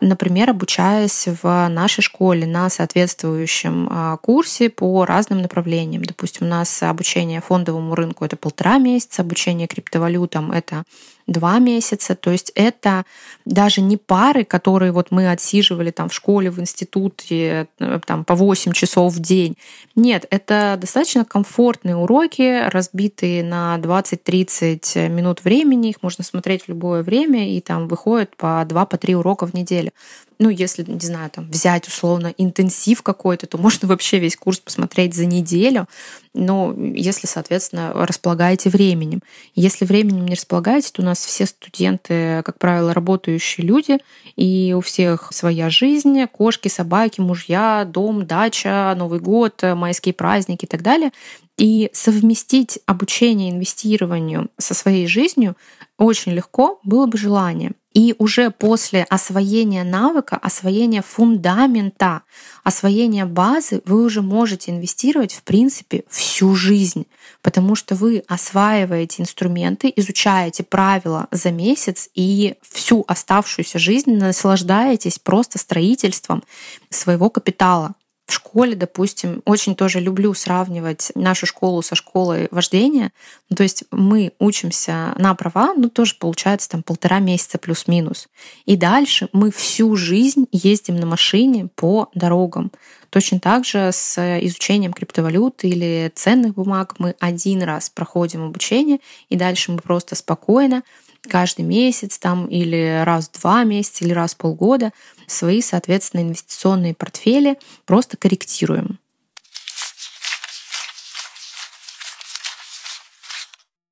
например, 0.00 0.50
обучаясь 0.50 1.28
в 1.42 1.68
нашей 1.68 2.02
школе 2.02 2.46
на 2.46 2.68
соответствующем 2.70 3.88
а, 3.90 4.16
курсе 4.18 4.70
по 4.70 5.04
разным 5.04 5.42
направлениям. 5.42 6.04
Допустим, 6.04 6.46
у 6.46 6.50
нас 6.50 6.82
обучение 6.82 7.40
фондовому 7.40 7.94
рынку— 7.94 8.24
это 8.26 8.36
полтора 8.36 8.78
месяца, 8.78 9.22
обучение 9.22 9.66
криптовалютам— 9.66 10.52
это 10.52 10.84
два 11.26 11.58
месяца. 11.58 12.14
То 12.14 12.30
есть 12.30 12.52
это 12.54 13.04
даже 13.44 13.80
не 13.80 13.96
пары, 13.96 14.44
которые 14.44 14.92
вот 14.92 15.10
мы 15.10 15.30
отсиживали 15.30 15.90
там 15.90 16.08
в 16.08 16.14
школе, 16.14 16.50
в 16.50 16.60
институте 16.60 17.66
э, 17.78 18.00
там, 18.06 18.24
по 18.24 18.34
8 18.34 18.72
часов 18.72 19.14
в 19.14 19.20
день. 19.20 19.56
Нет, 19.96 20.26
это 20.30 20.76
достаточно 20.80 21.24
комфортные 21.24 21.96
уроки, 21.96 22.68
разбитые 22.68 23.42
на 23.42 23.76
20-30 23.78 24.75
минут 24.96 25.44
времени. 25.44 25.90
Их 25.90 26.02
можно 26.02 26.24
смотреть 26.24 26.64
в 26.64 26.68
любое 26.68 27.02
время, 27.02 27.48
и 27.56 27.60
там 27.60 27.88
выходит 27.88 28.36
по 28.36 28.64
2-3 28.66 29.14
по 29.14 29.14
урока 29.14 29.46
в 29.46 29.54
неделю 29.54 29.92
ну, 30.38 30.50
если, 30.50 30.84
не 30.86 31.00
знаю, 31.00 31.30
там, 31.30 31.50
взять 31.50 31.88
условно 31.88 32.34
интенсив 32.36 33.02
какой-то, 33.02 33.46
то 33.46 33.58
можно 33.58 33.88
вообще 33.88 34.18
весь 34.18 34.36
курс 34.36 34.58
посмотреть 34.58 35.14
за 35.14 35.26
неделю, 35.26 35.88
но 36.34 36.74
если, 36.76 37.26
соответственно, 37.26 37.92
располагаете 37.94 38.68
временем. 38.68 39.22
Если 39.54 39.86
временем 39.86 40.26
не 40.26 40.34
располагаете, 40.34 40.90
то 40.92 41.02
у 41.02 41.04
нас 41.04 41.24
все 41.24 41.46
студенты, 41.46 42.42
как 42.44 42.58
правило, 42.58 42.92
работающие 42.92 43.66
люди, 43.66 43.98
и 44.36 44.74
у 44.76 44.80
всех 44.82 45.32
своя 45.32 45.70
жизнь, 45.70 46.26
кошки, 46.26 46.68
собаки, 46.68 47.20
мужья, 47.20 47.84
дом, 47.84 48.26
дача, 48.26 48.94
Новый 48.96 49.20
год, 49.20 49.62
майские 49.62 50.12
праздники 50.12 50.66
и 50.66 50.68
так 50.68 50.82
далее. 50.82 51.12
И 51.56 51.88
совместить 51.94 52.78
обучение 52.84 53.50
инвестированию 53.50 54.50
со 54.58 54.74
своей 54.74 55.06
жизнью 55.06 55.56
очень 55.96 56.32
легко 56.32 56.78
было 56.84 57.06
бы 57.06 57.16
желание. 57.16 57.72
И 57.96 58.14
уже 58.18 58.50
после 58.50 59.04
освоения 59.04 59.82
навыка, 59.82 60.36
освоения 60.36 61.00
фундамента, 61.00 62.24
освоения 62.62 63.24
базы, 63.24 63.80
вы 63.86 64.04
уже 64.04 64.20
можете 64.20 64.70
инвестировать, 64.70 65.32
в 65.32 65.42
принципе, 65.42 66.04
всю 66.10 66.54
жизнь, 66.54 67.06
потому 67.40 67.74
что 67.74 67.94
вы 67.94 68.22
осваиваете 68.28 69.22
инструменты, 69.22 69.90
изучаете 69.96 70.62
правила 70.62 71.26
за 71.30 71.50
месяц 71.50 72.10
и 72.14 72.56
всю 72.70 73.02
оставшуюся 73.08 73.78
жизнь 73.78 74.14
наслаждаетесь 74.14 75.18
просто 75.18 75.58
строительством 75.58 76.44
своего 76.90 77.30
капитала 77.30 77.94
в 78.26 78.32
школе, 78.32 78.74
допустим, 78.74 79.40
очень 79.44 79.76
тоже 79.76 80.00
люблю 80.00 80.34
сравнивать 80.34 81.12
нашу 81.14 81.46
школу 81.46 81.80
со 81.82 81.94
школой 81.94 82.48
вождения. 82.50 83.12
Ну, 83.48 83.56
то 83.56 83.62
есть 83.62 83.84
мы 83.92 84.32
учимся 84.40 85.14
на 85.16 85.34
права, 85.34 85.74
ну 85.76 85.88
тоже 85.88 86.16
получается 86.18 86.68
там 86.68 86.82
полтора 86.82 87.20
месяца 87.20 87.58
плюс-минус. 87.58 88.28
И 88.64 88.76
дальше 88.76 89.28
мы 89.32 89.52
всю 89.52 89.94
жизнь 89.94 90.46
ездим 90.50 90.96
на 90.96 91.06
машине 91.06 91.68
по 91.76 92.08
дорогам. 92.14 92.72
Точно 93.10 93.38
так 93.38 93.64
же 93.64 93.90
с 93.92 94.18
изучением 94.42 94.92
криптовалют 94.92 95.62
или 95.62 96.10
ценных 96.14 96.54
бумаг 96.54 96.96
мы 96.98 97.14
один 97.20 97.62
раз 97.62 97.90
проходим 97.90 98.42
обучение, 98.42 98.98
и 99.28 99.36
дальше 99.36 99.70
мы 99.70 99.78
просто 99.78 100.16
спокойно 100.16 100.82
каждый 101.26 101.62
месяц 101.62 102.18
там 102.18 102.46
или 102.46 103.02
раз 103.04 103.28
в 103.28 103.40
два 103.40 103.64
месяца 103.64 104.04
или 104.04 104.12
раз 104.12 104.34
в 104.34 104.38
полгода 104.38 104.92
свои, 105.26 105.60
соответственно, 105.60 106.22
инвестиционные 106.22 106.94
портфели 106.94 107.58
просто 107.84 108.16
корректируем. 108.16 108.98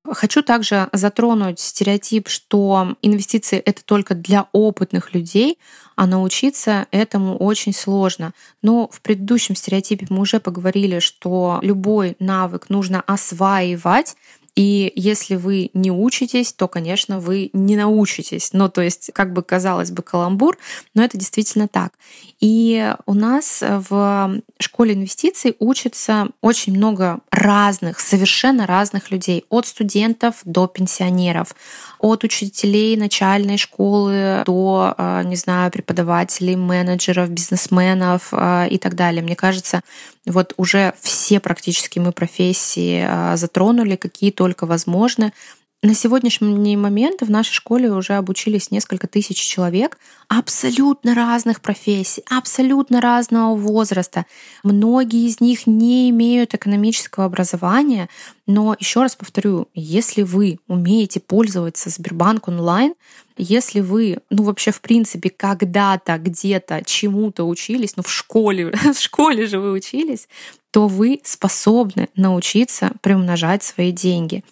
Хочу 0.07 0.43
также 0.43 0.87
затронуть 0.93 1.59
стереотип, 1.59 2.29
что 2.29 2.95
инвестиции 3.01 3.57
это 3.57 3.83
только 3.83 4.13
для 4.13 4.47
опытных 4.51 5.13
людей, 5.13 5.57
а 5.95 6.05
научиться 6.05 6.87
этому 6.91 7.37
очень 7.37 7.73
сложно. 7.73 8.33
Но 8.61 8.87
в 8.87 9.01
предыдущем 9.01 9.55
стереотипе 9.55 10.05
мы 10.09 10.21
уже 10.21 10.39
поговорили, 10.39 10.99
что 10.99 11.59
любой 11.61 12.15
навык 12.19 12.69
нужно 12.69 13.01
осваивать, 13.01 14.15
и 14.55 14.91
если 14.95 15.35
вы 15.35 15.69
не 15.73 15.91
учитесь, 15.91 16.53
то, 16.53 16.67
конечно, 16.67 17.19
вы 17.19 17.49
не 17.51 17.75
научитесь. 17.75 18.51
Ну, 18.53 18.69
то 18.69 18.81
есть, 18.81 19.11
как 19.13 19.33
бы 19.33 19.43
казалось 19.43 19.91
бы, 19.91 20.01
каламбур, 20.01 20.57
но 20.93 21.03
это 21.03 21.17
действительно 21.17 21.67
так. 21.67 21.91
И 22.39 22.93
у 23.05 23.13
нас 23.13 23.61
в 23.61 24.41
школе 24.59 24.93
инвестиций 24.93 25.55
учатся 25.59 26.29
очень 26.41 26.73
много 26.73 27.19
разных, 27.31 27.99
совершенно 27.99 28.65
разных 28.65 29.11
людей, 29.11 29.45
от 29.49 29.67
студентов 29.67 30.35
до 30.45 30.67
пенсионеров, 30.67 31.55
от 31.99 32.23
учителей 32.23 32.95
начальной 32.97 33.57
школы 33.57 34.43
до, 34.45 34.93
э, 34.97 35.23
не 35.25 35.35
знаю, 35.35 35.71
преподавателей, 35.71 36.55
менеджеров, 36.55 37.29
бизнесменов 37.29 38.29
э, 38.31 38.67
и 38.69 38.77
так 38.77 38.95
далее. 38.95 39.23
Мне 39.23 39.35
кажется, 39.35 39.81
вот 40.25 40.53
уже 40.57 40.93
все 41.01 41.39
практически 41.39 41.99
мы 41.99 42.11
профессии 42.11 43.05
э, 43.07 43.37
затронули, 43.37 43.95
какие 43.95 44.31
только 44.45 44.67
возможны. 44.67 45.33
На 45.81 45.95
сегодняшний 45.95 46.77
момент 46.77 47.21
в 47.21 47.31
нашей 47.31 47.53
школе 47.53 47.91
уже 47.91 48.13
обучились 48.13 48.69
несколько 48.69 49.07
тысяч 49.07 49.37
человек 49.37 49.97
абсолютно 50.27 51.15
разных 51.15 51.61
профессий, 51.61 52.23
абсолютно 52.29 53.01
разного 53.01 53.55
возраста. 53.55 54.25
Многие 54.63 55.27
из 55.27 55.41
них 55.41 55.65
не 55.65 56.11
имеют 56.11 56.53
экономического 56.53 57.25
образования, 57.25 58.07
но 58.45 58.75
еще 58.79 59.01
раз 59.01 59.15
повторю, 59.15 59.67
если 59.73 60.21
вы 60.21 60.59
умеете 60.67 61.19
пользоваться 61.19 61.89
Сбербанк 61.89 62.47
онлайн, 62.47 62.93
если 63.35 63.81
вы, 63.81 64.19
ну 64.29 64.43
вообще 64.43 64.71
в 64.71 64.81
принципе 64.81 65.31
когда-то 65.31 66.19
где-то 66.19 66.83
чему-то 66.85 67.45
учились, 67.45 67.97
ну 67.97 68.03
в 68.03 68.11
школе, 68.11 68.71
в 68.93 68.99
школе 68.99 69.47
же 69.47 69.59
вы 69.59 69.71
учились, 69.71 70.27
то 70.75 70.89
вы 70.89 71.21
способны 71.23 72.09
научиться 72.17 72.91
приумножать 72.99 73.63
свои 73.63 73.93
деньги. 73.93 74.43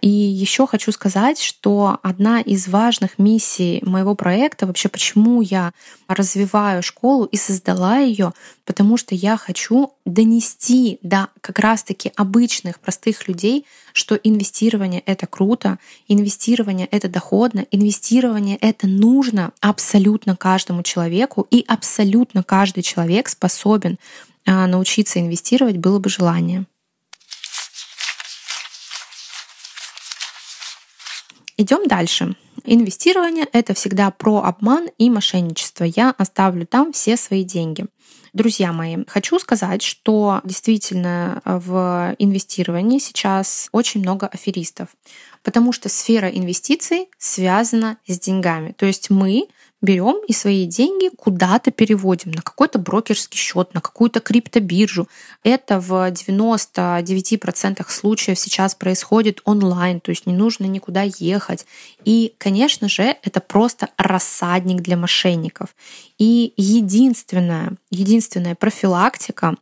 И 0.00 0.08
еще 0.08 0.66
хочу 0.66 0.90
сказать, 0.90 1.38
что 1.38 1.98
одна 2.02 2.40
из 2.40 2.66
важных 2.66 3.18
миссий 3.18 3.82
моего 3.84 4.14
проекта, 4.14 4.66
вообще 4.66 4.88
почему 4.88 5.42
я 5.42 5.72
развиваю 6.08 6.82
школу 6.82 7.24
и 7.24 7.36
создала 7.36 7.98
ее, 7.98 8.32
потому 8.64 8.96
что 8.96 9.14
я 9.14 9.36
хочу 9.36 9.92
донести 10.06 10.98
до 11.02 11.28
как 11.42 11.58
раз-таки 11.58 12.10
обычных, 12.16 12.78
простых 12.80 13.28
людей, 13.28 13.66
что 13.92 14.14
инвестирование— 14.14 15.02
это 15.06 15.26
круто, 15.26 15.78
инвестирование— 16.08 16.86
это 16.90 17.08
доходно, 17.08 17.66
инвестирование— 17.70 18.56
это 18.60 18.86
нужно 18.86 19.52
абсолютно 19.60 20.36
каждому 20.36 20.82
человеку, 20.82 21.46
и 21.50 21.64
абсолютно 21.66 22.42
каждый 22.42 22.82
человек 22.82 23.28
способен 23.28 23.98
научиться 24.46 25.20
инвестировать, 25.20 25.76
было 25.76 25.98
бы 25.98 26.08
желание. 26.08 26.66
Идем 31.58 31.86
дальше. 31.86 32.36
Инвестирование— 32.64 33.46
это 33.52 33.74
всегда 33.74 34.10
про 34.10 34.42
обман 34.42 34.88
и 34.98 35.08
мошенничество. 35.08 35.84
Я 35.84 36.14
оставлю 36.18 36.66
там 36.66 36.92
все 36.92 37.16
свои 37.16 37.44
деньги. 37.44 37.86
Друзья 38.32 38.72
мои, 38.72 38.98
хочу 39.06 39.38
сказать, 39.38 39.80
что 39.82 40.42
действительно 40.44 41.40
в 41.44 42.14
инвестировании 42.18 42.98
сейчас 42.98 43.68
очень 43.72 44.00
много 44.00 44.26
аферистов, 44.26 44.88
потому 45.42 45.72
что 45.72 45.88
сфера 45.88 46.28
инвестиций 46.28 47.08
связана 47.16 47.96
с 48.06 48.18
деньгами. 48.18 48.72
То 48.72 48.84
есть 48.84 49.08
мы 49.08 49.48
берем 49.82 50.16
и 50.26 50.32
свои 50.32 50.66
деньги 50.66 51.10
куда-то 51.14 51.70
переводим 51.70 52.32
на 52.32 52.42
какой-то 52.42 52.78
брокерский 52.78 53.38
счет, 53.38 53.74
на 53.74 53.80
какую-то 53.80 54.20
криптобиржу. 54.20 55.08
Это 55.42 55.80
в 55.80 55.92
99% 56.10 57.84
случаев 57.88 58.38
сейчас 58.38 58.74
происходит 58.74 59.40
онлайн, 59.44 60.00
то 60.00 60.10
есть 60.10 60.26
не 60.26 60.32
нужно 60.32 60.64
никуда 60.64 61.02
ехать. 61.02 61.66
И, 62.04 62.34
конечно 62.38 62.88
же, 62.88 63.16
это 63.22 63.40
просто 63.40 63.88
рассадник 63.96 64.80
для 64.82 64.96
мошенников. 64.96 65.74
И 66.18 66.54
единственная, 66.56 67.72
единственная 67.90 68.54
профилактика 68.54 69.56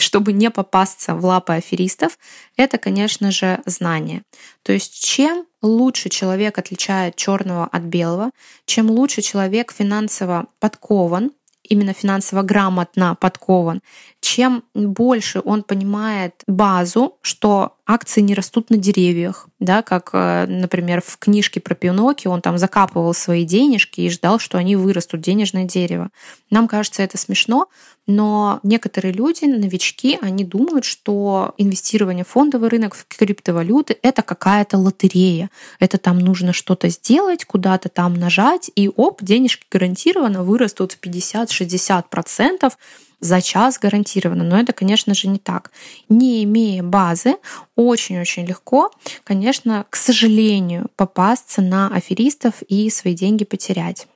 чтобы 0.00 0.32
не 0.32 0.50
попасться 0.50 1.14
в 1.14 1.24
лапы 1.24 1.54
аферистов, 1.54 2.18
это, 2.56 2.78
конечно 2.78 3.30
же, 3.30 3.60
знание. 3.66 4.22
То 4.62 4.72
есть 4.72 5.04
чем 5.04 5.47
лучше 5.62 6.08
человек 6.08 6.58
отличает 6.58 7.16
черного 7.16 7.66
от 7.66 7.82
белого, 7.82 8.30
чем 8.64 8.90
лучше 8.90 9.22
человек 9.22 9.72
финансово 9.72 10.46
подкован, 10.60 11.32
именно 11.62 11.92
финансово 11.92 12.42
грамотно 12.42 13.16
подкован, 13.20 13.82
чем 14.20 14.64
больше 14.74 15.40
он 15.44 15.62
понимает 15.62 16.42
базу, 16.46 17.18
что 17.22 17.76
акции 17.86 18.20
не 18.20 18.34
растут 18.34 18.68
на 18.68 18.76
деревьях, 18.76 19.48
да, 19.60 19.82
как, 19.82 20.10
э, 20.12 20.46
например, 20.46 21.02
в 21.04 21.18
книжке 21.18 21.60
про 21.60 21.74
Пиноккио 21.74 22.30
он 22.30 22.42
там 22.42 22.58
закапывал 22.58 23.14
свои 23.14 23.44
денежки 23.44 24.02
и 24.02 24.10
ждал, 24.10 24.38
что 24.38 24.58
они 24.58 24.76
вырастут, 24.76 25.20
денежное 25.20 25.64
дерево. 25.64 26.10
Нам 26.50 26.68
кажется 26.68 27.02
это 27.02 27.16
смешно, 27.16 27.68
но 28.06 28.60
некоторые 28.62 29.12
люди, 29.12 29.44
новички, 29.44 30.18
они 30.20 30.44
думают, 30.44 30.84
что 30.84 31.54
инвестирование 31.56 32.24
в 32.24 32.28
фондовый 32.28 32.68
рынок, 32.68 32.94
в 32.94 33.06
криптовалюты— 33.06 33.98
это 34.02 34.22
какая-то 34.22 34.78
лотерея. 34.78 35.50
Это 35.78 35.98
там 35.98 36.18
нужно 36.18 36.52
что-то 36.52 36.88
сделать, 36.88 37.44
куда-то 37.44 37.88
там 37.88 38.14
нажать, 38.14 38.70
и 38.74 38.88
оп, 38.88 39.22
денежки 39.22 39.66
гарантированно 39.70 40.42
вырастут 40.42 40.92
в 40.92 41.00
50-60%, 41.00 42.72
за 43.20 43.40
час 43.40 43.78
гарантированно. 43.78 44.44
Но 44.44 44.58
это, 44.58 44.72
конечно 44.72 45.14
же, 45.14 45.28
не 45.28 45.38
так. 45.38 45.70
Не 46.08 46.44
имея 46.44 46.82
базы, 46.82 47.36
очень-очень 47.76 48.46
легко, 48.46 48.90
конечно, 49.24 49.86
к 49.90 49.96
сожалению, 49.96 50.88
попасться 50.96 51.62
на 51.62 51.88
аферистов 51.88 52.62
и 52.68 52.90
свои 52.90 53.14
деньги 53.14 53.44
потерять. 53.44 54.06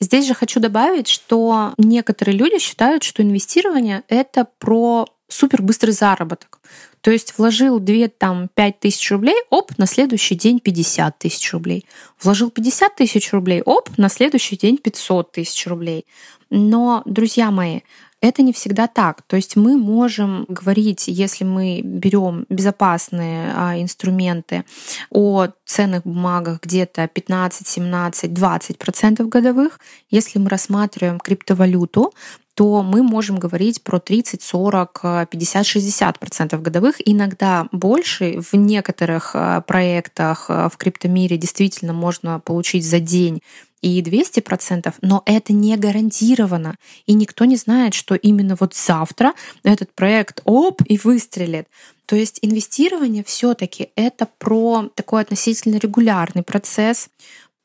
Здесь 0.00 0.26
же 0.26 0.34
хочу 0.34 0.60
добавить, 0.60 1.08
что 1.08 1.74
некоторые 1.76 2.36
люди 2.36 2.58
считают, 2.58 3.02
что 3.02 3.22
инвестирование— 3.22 4.04
это 4.08 4.46
про 4.58 5.06
супер 5.26 5.60
быстрый 5.60 5.90
заработок. 5.90 6.60
То 7.00 7.10
есть 7.10 7.38
вложил 7.38 7.78
2, 7.78 8.08
там, 8.08 8.48
5 8.54 8.80
тысяч 8.80 9.10
рублей, 9.10 9.36
оп, 9.50 9.76
на 9.78 9.86
следующий 9.86 10.34
день 10.34 10.60
50 10.60 11.18
тысяч 11.18 11.52
рублей. 11.52 11.84
Вложил 12.22 12.50
50 12.50 12.96
тысяч 12.96 13.32
рублей, 13.32 13.62
оп, 13.62 13.90
на 13.98 14.08
следующий 14.08 14.56
день 14.56 14.78
500 14.78 15.32
тысяч 15.32 15.66
рублей. 15.66 16.06
Но, 16.50 17.02
друзья 17.04 17.50
мои, 17.50 17.80
это 18.20 18.42
не 18.42 18.52
всегда 18.52 18.86
так. 18.86 19.22
То 19.22 19.36
есть 19.36 19.56
мы 19.56 19.76
можем 19.76 20.44
говорить, 20.48 21.04
если 21.06 21.44
мы 21.44 21.80
берем 21.82 22.46
безопасные 22.48 23.52
а, 23.54 23.80
инструменты 23.80 24.64
о 25.10 25.48
ценных 25.64 26.02
бумагах 26.04 26.60
где-то 26.62 27.06
15, 27.06 27.66
17, 27.66 28.32
20 28.34 28.78
процентов 28.78 29.28
годовых. 29.28 29.78
Если 30.10 30.38
мы 30.38 30.48
рассматриваем 30.48 31.20
криптовалюту, 31.20 32.12
то 32.54 32.82
мы 32.82 33.04
можем 33.04 33.38
говорить 33.38 33.84
про 33.84 34.00
30, 34.00 34.42
40, 34.42 35.28
50, 35.30 35.64
60 35.64 36.18
процентов 36.18 36.60
годовых, 36.60 36.96
иногда 37.04 37.68
больше. 37.70 38.40
В 38.40 38.54
некоторых 38.54 39.30
а, 39.34 39.60
проектах 39.60 40.46
а, 40.48 40.68
в 40.68 40.76
криптомире 40.76 41.36
действительно 41.36 41.92
можно 41.92 42.40
получить 42.40 42.84
за 42.84 42.98
день 42.98 43.42
и 43.80 44.02
200%, 44.02 44.94
но 45.02 45.22
это 45.26 45.52
не 45.52 45.76
гарантировано. 45.76 46.76
И 47.06 47.14
никто 47.14 47.44
не 47.44 47.56
знает, 47.56 47.94
что 47.94 48.14
именно 48.14 48.56
вот 48.58 48.74
завтра 48.74 49.34
этот 49.62 49.92
проект 49.94 50.40
оп 50.44 50.82
и 50.84 50.98
выстрелит. 50.98 51.66
То 52.06 52.16
есть 52.16 52.38
инвестирование 52.40 53.22
все-таки 53.22 53.90
это 53.94 54.28
про 54.38 54.88
такой 54.94 55.20
относительно 55.20 55.76
регулярный 55.76 56.42
процесс, 56.42 57.10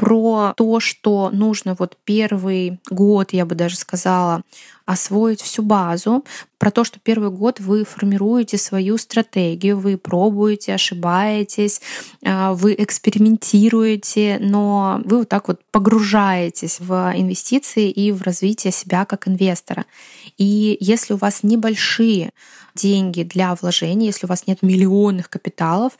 про 0.03 0.53
то, 0.57 0.81
что 0.81 1.29
нужно 1.31 1.77
вот 1.79 1.97
первый 2.03 2.81
год, 2.89 3.31
я 3.31 3.45
бы 3.45 3.55
даже 3.55 3.77
сказала, 3.77 4.41
освоить 4.85 5.39
всю 5.39 5.63
базу, 5.63 6.25
про 6.57 6.71
то, 6.71 6.83
что 6.83 6.99
первый 6.99 7.29
год 7.29 7.61
вы 7.61 7.85
формируете 7.85 8.57
свою 8.57 8.97
стратегию, 8.97 9.79
вы 9.79 9.97
пробуете, 9.97 10.73
ошибаетесь, 10.73 11.79
а, 12.25 12.51
вы 12.53 12.75
экспериментируете, 12.77 14.39
но 14.41 15.01
вы 15.05 15.19
вот 15.19 15.29
так 15.29 15.47
вот 15.47 15.61
погружаетесь 15.71 16.81
в 16.81 17.13
инвестиции 17.15 17.89
и 17.89 18.11
в 18.11 18.23
развитие 18.23 18.73
себя 18.73 19.05
как 19.05 19.29
инвестора. 19.29 19.85
И 20.37 20.75
если 20.81 21.13
у 21.13 21.17
вас 21.17 21.43
небольшие 21.43 22.31
деньги 22.75 23.23
для 23.23 23.55
вложений, 23.55 24.07
если 24.07 24.25
у 24.25 24.29
вас 24.29 24.47
нет 24.47 24.61
миллионных 24.63 25.29
капиталов, 25.29 25.93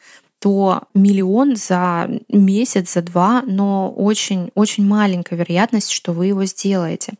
то 0.43 0.81
миллион 0.93 1.55
за 1.55 2.09
месяц, 2.27 2.95
за 2.95 3.01
два, 3.01 3.43
но 3.47 3.89
очень-очень 3.89 4.85
маленькая 4.85 5.37
вероятность, 5.37 5.89
что 5.89 6.11
вы 6.11 6.25
его 6.25 6.43
сделаете. 6.43 7.13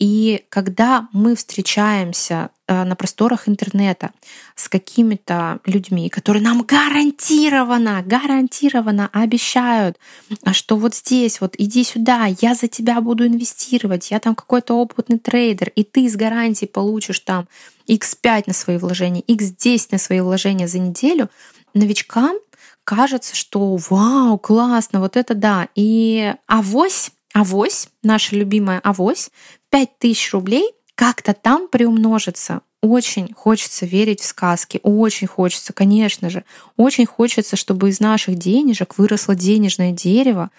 И 0.00 0.42
когда 0.48 1.06
мы 1.12 1.36
встречаемся 1.36 2.50
э, 2.66 2.82
на 2.82 2.96
просторах 2.96 3.48
интернета 3.48 4.10
с 4.56 4.68
какими-то 4.68 5.60
людьми, 5.66 6.08
которые 6.08 6.42
нам 6.42 6.62
гарантированно, 6.62 8.02
гарантированно 8.04 9.08
обещают, 9.12 9.96
а 10.42 10.52
что 10.52 10.76
вот 10.76 10.96
здесь, 10.96 11.40
вот 11.40 11.54
иди 11.56 11.84
сюда, 11.84 12.26
я 12.40 12.56
за 12.56 12.66
тебя 12.66 13.00
буду 13.00 13.24
инвестировать, 13.24 14.10
я 14.10 14.18
там 14.18 14.34
какой-то 14.34 14.74
опытный 14.74 15.20
трейдер, 15.20 15.70
и 15.76 15.84
ты 15.84 16.10
с 16.10 16.16
гарантией 16.16 16.68
получишь 16.68 17.20
там 17.20 17.46
x5 17.88 18.44
на 18.48 18.52
свои 18.52 18.78
вложения, 18.78 19.22
x10 19.28 19.90
на 19.92 19.98
свои 19.98 20.20
вложения 20.22 20.66
за 20.66 20.80
неделю, 20.80 21.30
новичкам 21.74 22.36
кажется, 22.84 23.34
что 23.34 23.76
вау, 23.76 24.38
классно, 24.38 25.00
вот 25.00 25.16
это 25.16 25.34
да. 25.34 25.68
И 25.74 26.34
авось, 26.46 27.10
авось, 27.32 27.88
наша 28.02 28.36
любимая 28.36 28.80
авось, 28.80 29.30
5000 29.70 30.32
рублей 30.32 30.70
как-то 30.94 31.34
там 31.34 31.68
приумножится. 31.68 32.60
Очень 32.82 33.32
хочется 33.32 33.86
верить 33.86 34.20
в 34.20 34.26
сказки, 34.26 34.78
очень 34.82 35.26
хочется, 35.26 35.72
конечно 35.72 36.28
же. 36.28 36.44
Очень 36.76 37.06
хочется, 37.06 37.56
чтобы 37.56 37.88
из 37.88 37.98
наших 37.98 38.36
денежек 38.36 38.98
выросло 38.98 39.34
денежное 39.34 39.90
дерево, 39.90 40.50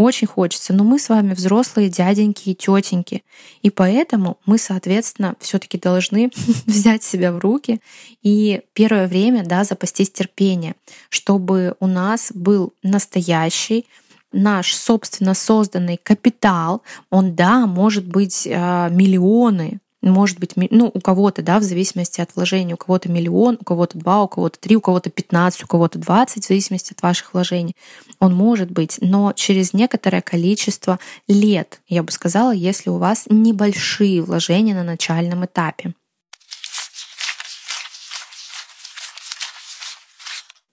очень 0.00 0.26
хочется, 0.26 0.72
но 0.72 0.82
мы 0.82 0.98
с 0.98 1.08
вами 1.08 1.34
взрослые 1.34 1.88
дяденьки 1.88 2.50
и 2.50 2.54
тетеньки, 2.54 3.22
и 3.62 3.70
поэтому 3.70 4.38
мы, 4.46 4.58
соответственно, 4.58 5.36
все-таки 5.40 5.78
должны 5.78 6.30
взять 6.66 7.02
себя 7.02 7.32
в 7.32 7.38
руки 7.38 7.80
и 8.22 8.62
первое 8.72 9.06
время, 9.06 9.44
да, 9.44 9.64
запастись 9.64 10.10
терпением, 10.10 10.74
чтобы 11.10 11.74
у 11.80 11.86
нас 11.86 12.32
был 12.34 12.72
настоящий 12.82 13.86
наш 14.32 14.74
собственно 14.76 15.34
созданный 15.34 15.98
капитал, 16.02 16.82
он, 17.10 17.34
да, 17.34 17.66
может 17.66 18.06
быть 18.06 18.46
э, 18.46 18.88
миллионы, 18.90 19.80
может 20.02 20.38
быть, 20.38 20.52
ну, 20.56 20.90
у 20.92 21.00
кого-то, 21.00 21.42
да, 21.42 21.58
в 21.58 21.62
зависимости 21.62 22.20
от 22.20 22.34
вложения, 22.34 22.74
у 22.74 22.78
кого-то 22.78 23.10
миллион, 23.10 23.58
у 23.60 23.64
кого-то 23.64 23.98
два, 23.98 24.22
у 24.22 24.28
кого-то 24.28 24.58
три, 24.58 24.76
у 24.76 24.80
кого-то 24.80 25.10
15, 25.10 25.64
у 25.64 25.66
кого-то 25.66 25.98
20, 25.98 26.44
в 26.44 26.48
зависимости 26.48 26.92
от 26.92 27.02
ваших 27.02 27.34
вложений. 27.34 27.76
Он 28.18 28.34
может 28.34 28.70
быть, 28.70 28.98
но 29.00 29.32
через 29.34 29.74
некоторое 29.74 30.22
количество 30.22 30.98
лет, 31.28 31.80
я 31.88 32.02
бы 32.02 32.10
сказала, 32.12 32.52
если 32.52 32.88
у 32.88 32.96
вас 32.96 33.26
небольшие 33.28 34.22
вложения 34.22 34.74
на 34.74 34.84
начальном 34.84 35.44
этапе. 35.44 35.94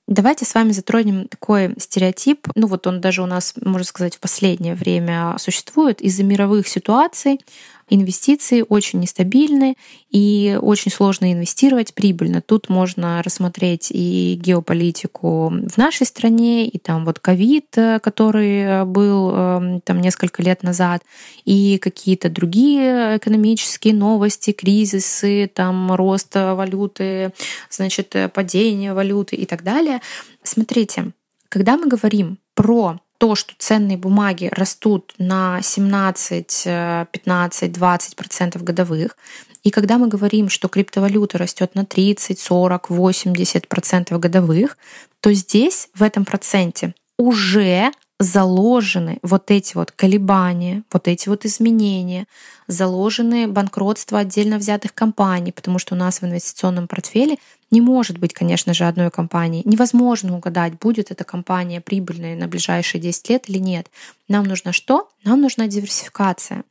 Давайте 0.07 0.45
с 0.45 0.55
вами 0.55 0.71
затронем 0.71 1.27
такой 1.27 1.75
стереотип. 1.77 2.47
Ну 2.55 2.67
вот 2.67 2.87
он 2.87 3.01
даже 3.01 3.21
у 3.21 3.25
нас, 3.25 3.53
можно 3.61 3.85
сказать, 3.85 4.15
в 4.15 4.21
последнее 4.21 4.73
время 4.73 5.35
существует 5.37 5.99
из-за 5.99 6.23
мировых 6.23 6.69
ситуаций 6.69 7.41
инвестиции 7.89 8.65
очень 8.67 8.99
нестабильны 8.99 9.75
и 10.09 10.57
очень 10.61 10.91
сложно 10.91 11.31
инвестировать 11.31 11.93
прибыльно. 11.93 12.41
Тут 12.41 12.69
можно 12.69 13.21
рассмотреть 13.23 13.89
и 13.91 14.39
геополитику 14.41 15.49
в 15.49 15.77
нашей 15.77 16.05
стране, 16.05 16.67
и 16.67 16.77
там 16.77 17.05
вот 17.05 17.19
ковид, 17.19 17.77
э, 17.77 17.99
который 17.99 18.85
был 18.85 19.31
эм, 19.31 19.81
там 19.81 20.01
несколько 20.01 20.43
лет 20.43 20.63
назад, 20.63 21.03
и 21.45 21.77
какие-то 21.77 22.29
другие 22.29 23.17
экономические 23.17 23.93
новости, 23.93 24.51
кризисы, 24.51 25.49
там 25.53 25.93
рост 25.93 26.35
валюты, 26.35 27.33
значит, 27.69 28.15
падение 28.33 28.93
валюты 28.93 29.35
и 29.35 29.45
так 29.45 29.63
далее. 29.63 30.01
Смотрите, 30.43 31.11
когда 31.49 31.77
мы 31.77 31.87
говорим 31.87 32.37
про 32.53 32.99
то, 33.17 33.35
что 33.35 33.53
ценные 33.57 33.97
бумаги 33.97 34.49
растут 34.51 35.13
на 35.17 35.61
17, 35.61 36.63
15, 37.11 37.71
20 37.71 38.15
процентов 38.15 38.63
годовых, 38.63 39.17
и 39.63 39.69
когда 39.69 39.97
мы 39.97 40.07
говорим, 40.07 40.49
что 40.49 40.69
криптовалюта 40.69 41.37
растет 41.37 41.75
на 41.75 41.85
30, 41.85 42.39
40, 42.39 42.89
80 42.89 43.67
процентов 43.67 44.19
годовых, 44.19 44.77
то 45.19 45.33
здесь 45.33 45.89
в 45.93 46.03
этом 46.03 46.25
проценте 46.25 46.93
уже 47.17 47.91
заложены 48.19 49.19
вот 49.21 49.51
эти 49.51 49.75
вот 49.75 49.91
колебания, 49.91 50.83
вот 50.91 51.07
эти 51.07 51.29
вот 51.29 51.45
изменения, 51.45 52.27
заложены 52.67 53.47
банкротства 53.47 54.19
отдельно 54.19 54.57
взятых 54.57 54.93
компаний, 54.93 55.51
потому 55.51 55.79
что 55.79 55.95
у 55.95 55.97
нас 55.97 56.21
в 56.21 56.25
инвестиционном 56.25 56.87
портфеле 56.87 57.37
не 57.71 57.81
может 57.81 58.17
быть, 58.17 58.33
конечно 58.33 58.73
же, 58.73 58.85
одной 58.85 59.11
компании. 59.11 59.61
Невозможно 59.65 60.35
угадать, 60.35 60.79
будет 60.79 61.11
эта 61.11 61.23
компания 61.23 61.81
прибыльной 61.81 62.35
на 62.35 62.47
ближайшие 62.47 63.01
10 63.01 63.29
лет 63.29 63.49
или 63.49 63.57
нет. 63.57 63.89
Нам 64.27 64.45
нужно 64.45 64.71
что? 64.71 65.09
Нам 65.27 65.41
нужна 65.41 65.67
диверсификация. 65.67 66.63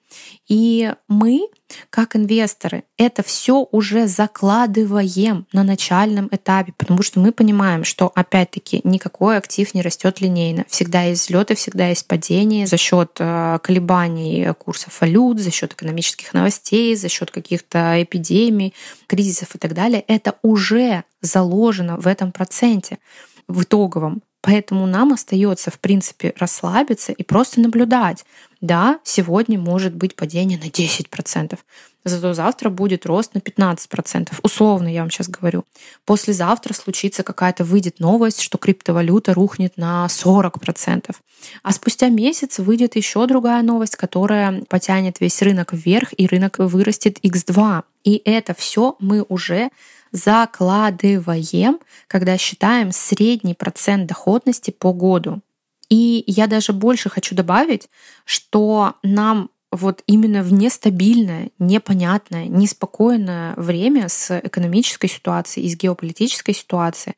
И 0.48 0.90
мы, 1.08 1.46
как 1.90 2.16
инвесторы, 2.16 2.84
это 2.96 3.22
все 3.22 3.68
уже 3.70 4.06
закладываем 4.06 5.46
на 5.52 5.62
начальном 5.62 6.30
этапе, 6.32 6.72
потому 6.74 7.02
что 7.02 7.20
мы 7.20 7.32
понимаем, 7.32 7.84
что 7.84 8.10
опять-таки 8.14 8.80
никакой 8.82 9.36
актив 9.36 9.74
не 9.74 9.82
растет 9.82 10.22
линейно. 10.22 10.64
Всегда 10.68 11.02
есть 11.02 11.26
взлеты, 11.26 11.54
всегда 11.54 11.88
есть 11.88 12.08
падения 12.08 12.66
за 12.66 12.78
счет 12.78 13.18
э, 13.18 13.58
колебаний 13.62 14.54
курсов 14.54 15.02
валют, 15.02 15.38
за 15.38 15.50
счет 15.50 15.74
экономических 15.74 16.32
новостей, 16.32 16.96
за 16.96 17.10
счет 17.10 17.30
каких-то 17.30 18.02
эпидемий, 18.02 18.72
кризисов 19.06 19.54
и 19.54 19.58
так 19.58 19.74
далее. 19.74 20.02
Это 20.08 20.36
уже 20.40 21.04
заложено 21.20 21.98
в 21.98 22.06
этом 22.06 22.32
проценте 22.32 22.96
в 23.48 23.64
итоговом. 23.64 24.22
Поэтому 24.40 24.86
нам 24.86 25.12
остается, 25.12 25.70
в 25.70 25.78
принципе, 25.80 26.32
расслабиться 26.36 27.12
и 27.12 27.22
просто 27.22 27.60
наблюдать. 27.60 28.24
Да, 28.60 29.00
сегодня 29.04 29.58
может 29.58 29.94
быть 29.94 30.16
падение 30.16 30.58
на 30.58 30.68
10%, 30.68 31.58
зато 32.04 32.32
завтра 32.32 32.70
будет 32.70 33.04
рост 33.04 33.34
на 33.34 33.38
15%. 33.38 34.32
Условно, 34.42 34.88
я 34.88 35.02
вам 35.02 35.10
сейчас 35.10 35.28
говорю. 35.28 35.64
Послезавтра 36.06 36.72
случится 36.72 37.22
какая-то, 37.22 37.64
выйдет 37.64 38.00
новость, 38.00 38.40
что 38.40 38.56
криптовалюта 38.56 39.34
рухнет 39.34 39.76
на 39.76 40.06
40%. 40.06 41.14
А 41.62 41.72
спустя 41.72 42.08
месяц 42.08 42.58
выйдет 42.58 42.96
еще 42.96 43.26
другая 43.26 43.62
новость, 43.62 43.96
которая 43.96 44.62
потянет 44.68 45.20
весь 45.20 45.42
рынок 45.42 45.74
вверх, 45.74 46.14
и 46.16 46.26
рынок 46.26 46.58
вырастет 46.58 47.18
x2. 47.22 47.82
И 48.04 48.22
это 48.24 48.54
все 48.54 48.96
мы 49.00 49.24
уже 49.28 49.68
закладываем, 50.12 51.78
когда 52.08 52.38
считаем 52.38 52.90
средний 52.92 53.54
процент 53.54 54.06
доходности 54.06 54.70
по 54.70 54.94
году. 54.94 55.42
И 55.88 56.24
я 56.26 56.46
даже 56.46 56.72
больше 56.72 57.08
хочу 57.08 57.34
добавить, 57.34 57.88
что 58.24 58.94
нам 59.02 59.50
вот 59.72 60.02
именно 60.06 60.42
в 60.42 60.52
нестабильное, 60.52 61.50
непонятное, 61.58 62.46
неспокойное 62.46 63.54
время 63.56 64.08
с 64.08 64.38
экономической 64.38 65.08
ситуацией 65.08 65.66
и 65.66 65.70
с 65.70 65.76
геополитической 65.76 66.54
ситуацией 66.54 67.14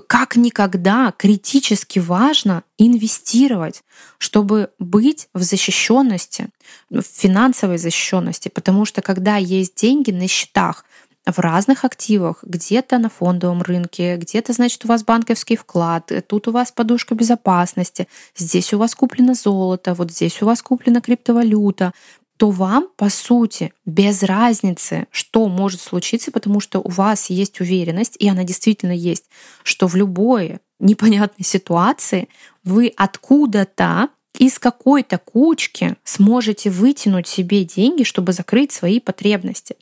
как 0.00 0.36
никогда 0.36 1.12
критически 1.16 1.98
важно 1.98 2.62
инвестировать, 2.78 3.82
чтобы 4.18 4.70
быть 4.78 5.28
в 5.34 5.42
защищенности, 5.42 6.48
в 6.88 7.02
финансовой 7.02 7.78
защищенности, 7.78 8.48
потому 8.48 8.84
что 8.84 9.02
когда 9.02 9.36
есть 9.36 9.74
деньги 9.74 10.10
на 10.10 10.28
счетах, 10.28 10.84
в 11.24 11.38
разных 11.38 11.84
активах, 11.84 12.42
где-то 12.42 12.98
на 12.98 13.08
фондовом 13.08 13.62
рынке, 13.62 14.16
где-то, 14.16 14.52
значит, 14.52 14.84
у 14.84 14.88
вас 14.88 15.04
банковский 15.04 15.56
вклад, 15.56 16.10
тут 16.26 16.48
у 16.48 16.52
вас 16.52 16.72
подушка 16.72 17.14
безопасности, 17.14 18.08
здесь 18.36 18.72
у 18.74 18.78
вас 18.78 18.94
куплено 18.94 19.34
золото, 19.34 19.94
вот 19.94 20.10
здесь 20.10 20.42
у 20.42 20.46
вас 20.46 20.62
куплена 20.62 21.00
криптовалюта, 21.00 21.92
то 22.36 22.50
вам, 22.50 22.88
по 22.96 23.08
сути, 23.08 23.72
без 23.86 24.24
разницы, 24.24 25.06
что 25.12 25.46
может 25.48 25.80
случиться, 25.80 26.32
потому 26.32 26.58
что 26.58 26.80
у 26.80 26.88
вас 26.88 27.30
есть 27.30 27.60
уверенность, 27.60 28.16
и 28.18 28.28
она 28.28 28.42
действительно 28.42 28.90
есть, 28.90 29.26
что 29.62 29.86
в 29.86 29.94
любой 29.94 30.58
непонятной 30.80 31.44
ситуации 31.44 32.28
вы 32.64 32.92
откуда-то 32.96 34.08
из 34.36 34.58
какой-то 34.58 35.18
кучки 35.18 35.94
сможете 36.02 36.70
вытянуть 36.70 37.28
себе 37.28 37.64
деньги, 37.64 38.02
чтобы 38.02 38.32
закрыть 38.32 38.72
свои 38.72 38.98
потребности. 38.98 39.76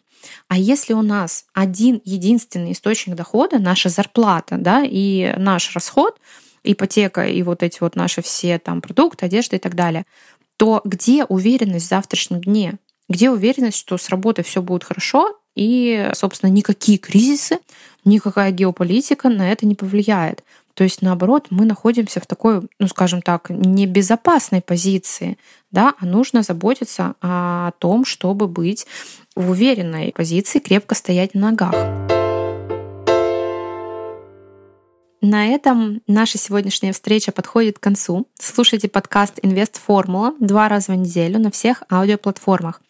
А 0.49 0.59
если 0.59 0.93
у 0.93 1.03
нас 1.03 1.47
один 1.53 2.01
единственный 2.05 2.73
источник 2.73 3.15
дохода, 3.15 3.59
наша 3.59 3.89
зарплата, 3.89 4.57
да, 4.59 4.83
и 4.85 5.35
наш 5.37 5.75
расход, 5.75 6.19
ипотека 6.63 7.27
и 7.27 7.43
вот 7.43 7.63
эти 7.63 7.79
вот 7.81 7.97
наши 7.97 8.23
все 8.23 8.59
там 8.59 8.81
продукты, 8.81 9.27
одежда 9.27 9.57
и 9.57 9.59
так 9.59 9.75
далее, 9.75 10.05
то 10.57 10.83
где 10.85 11.25
уверенность 11.25 11.87
в 11.87 11.89
завтрашнем 11.89 12.41
дне? 12.41 12.79
Где 13.09 13.31
уверенность, 13.31 13.79
что 13.79 13.97
с 13.97 14.09
работой 14.09 14.45
все 14.45 14.63
будет 14.63 14.85
хорошо, 14.85 15.37
и, 15.57 16.11
собственно, 16.15 16.51
никакие 16.51 16.99
кризисы, 16.99 17.59
никакая 18.05 18.51
геополитика 18.51 19.29
на 19.29 19.51
это 19.51 19.67
не 19.67 19.75
повлияет. 19.75 20.45
То 20.75 20.85
есть, 20.85 21.03
наоборот, 21.03 21.49
мы 21.51 21.65
находимся 21.65 22.21
в 22.21 22.27
такой, 22.27 22.63
ну, 22.79 22.89
скажем 22.89 23.23
так, 23.23 23.51
небезопасной 23.51 24.63
позиции, 24.63 25.39
да, 25.71 25.95
а 26.01 26.07
нужно 26.07 26.43
заботиться 26.43 27.15
о 27.21 27.73
том, 27.79 28.05
чтобы 28.05 28.49
быть 28.49 28.87
в 29.35 29.51
уверенной 29.51 30.13
позиции, 30.13 30.59
крепко 30.59 30.95
стоять 30.95 31.35
на 31.35 31.51
ногах. 31.51 31.75
На 35.23 35.49
этом 35.49 36.01
наша 36.07 36.39
сегодняшняя 36.39 36.93
встреча 36.93 37.31
подходит 37.31 37.79
к 37.79 37.83
концу. 37.83 38.27
Слушайте 38.39 38.89
подкаст 38.89 39.39
«Инвест 39.43 39.79
Формула» 39.79 40.33
два 40.41 40.67
раза 40.71 40.93
в 40.93 40.95
неделю 40.95 41.39
на 41.39 41.51
всех 41.51 41.83
аудиоплатформах. 41.91 42.81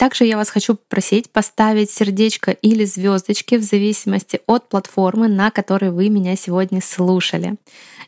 Также 0.00 0.24
я 0.24 0.38
вас 0.38 0.48
хочу 0.48 0.76
попросить 0.76 1.30
поставить 1.30 1.90
сердечко 1.90 2.52
или 2.52 2.86
звездочки 2.86 3.56
в 3.56 3.62
зависимости 3.62 4.40
от 4.46 4.66
платформы, 4.66 5.28
на 5.28 5.50
которой 5.50 5.90
вы 5.90 6.08
меня 6.08 6.36
сегодня 6.36 6.80
слушали. 6.80 7.56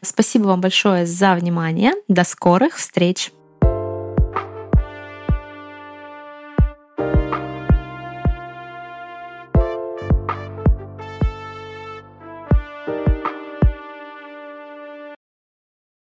Спасибо 0.01 0.45
вам 0.45 0.63
большое 0.63 1.05
за 1.05 1.35
внимание. 1.35 1.93
До 2.09 2.25
скорых 2.25 2.79
встреч! 2.79 3.31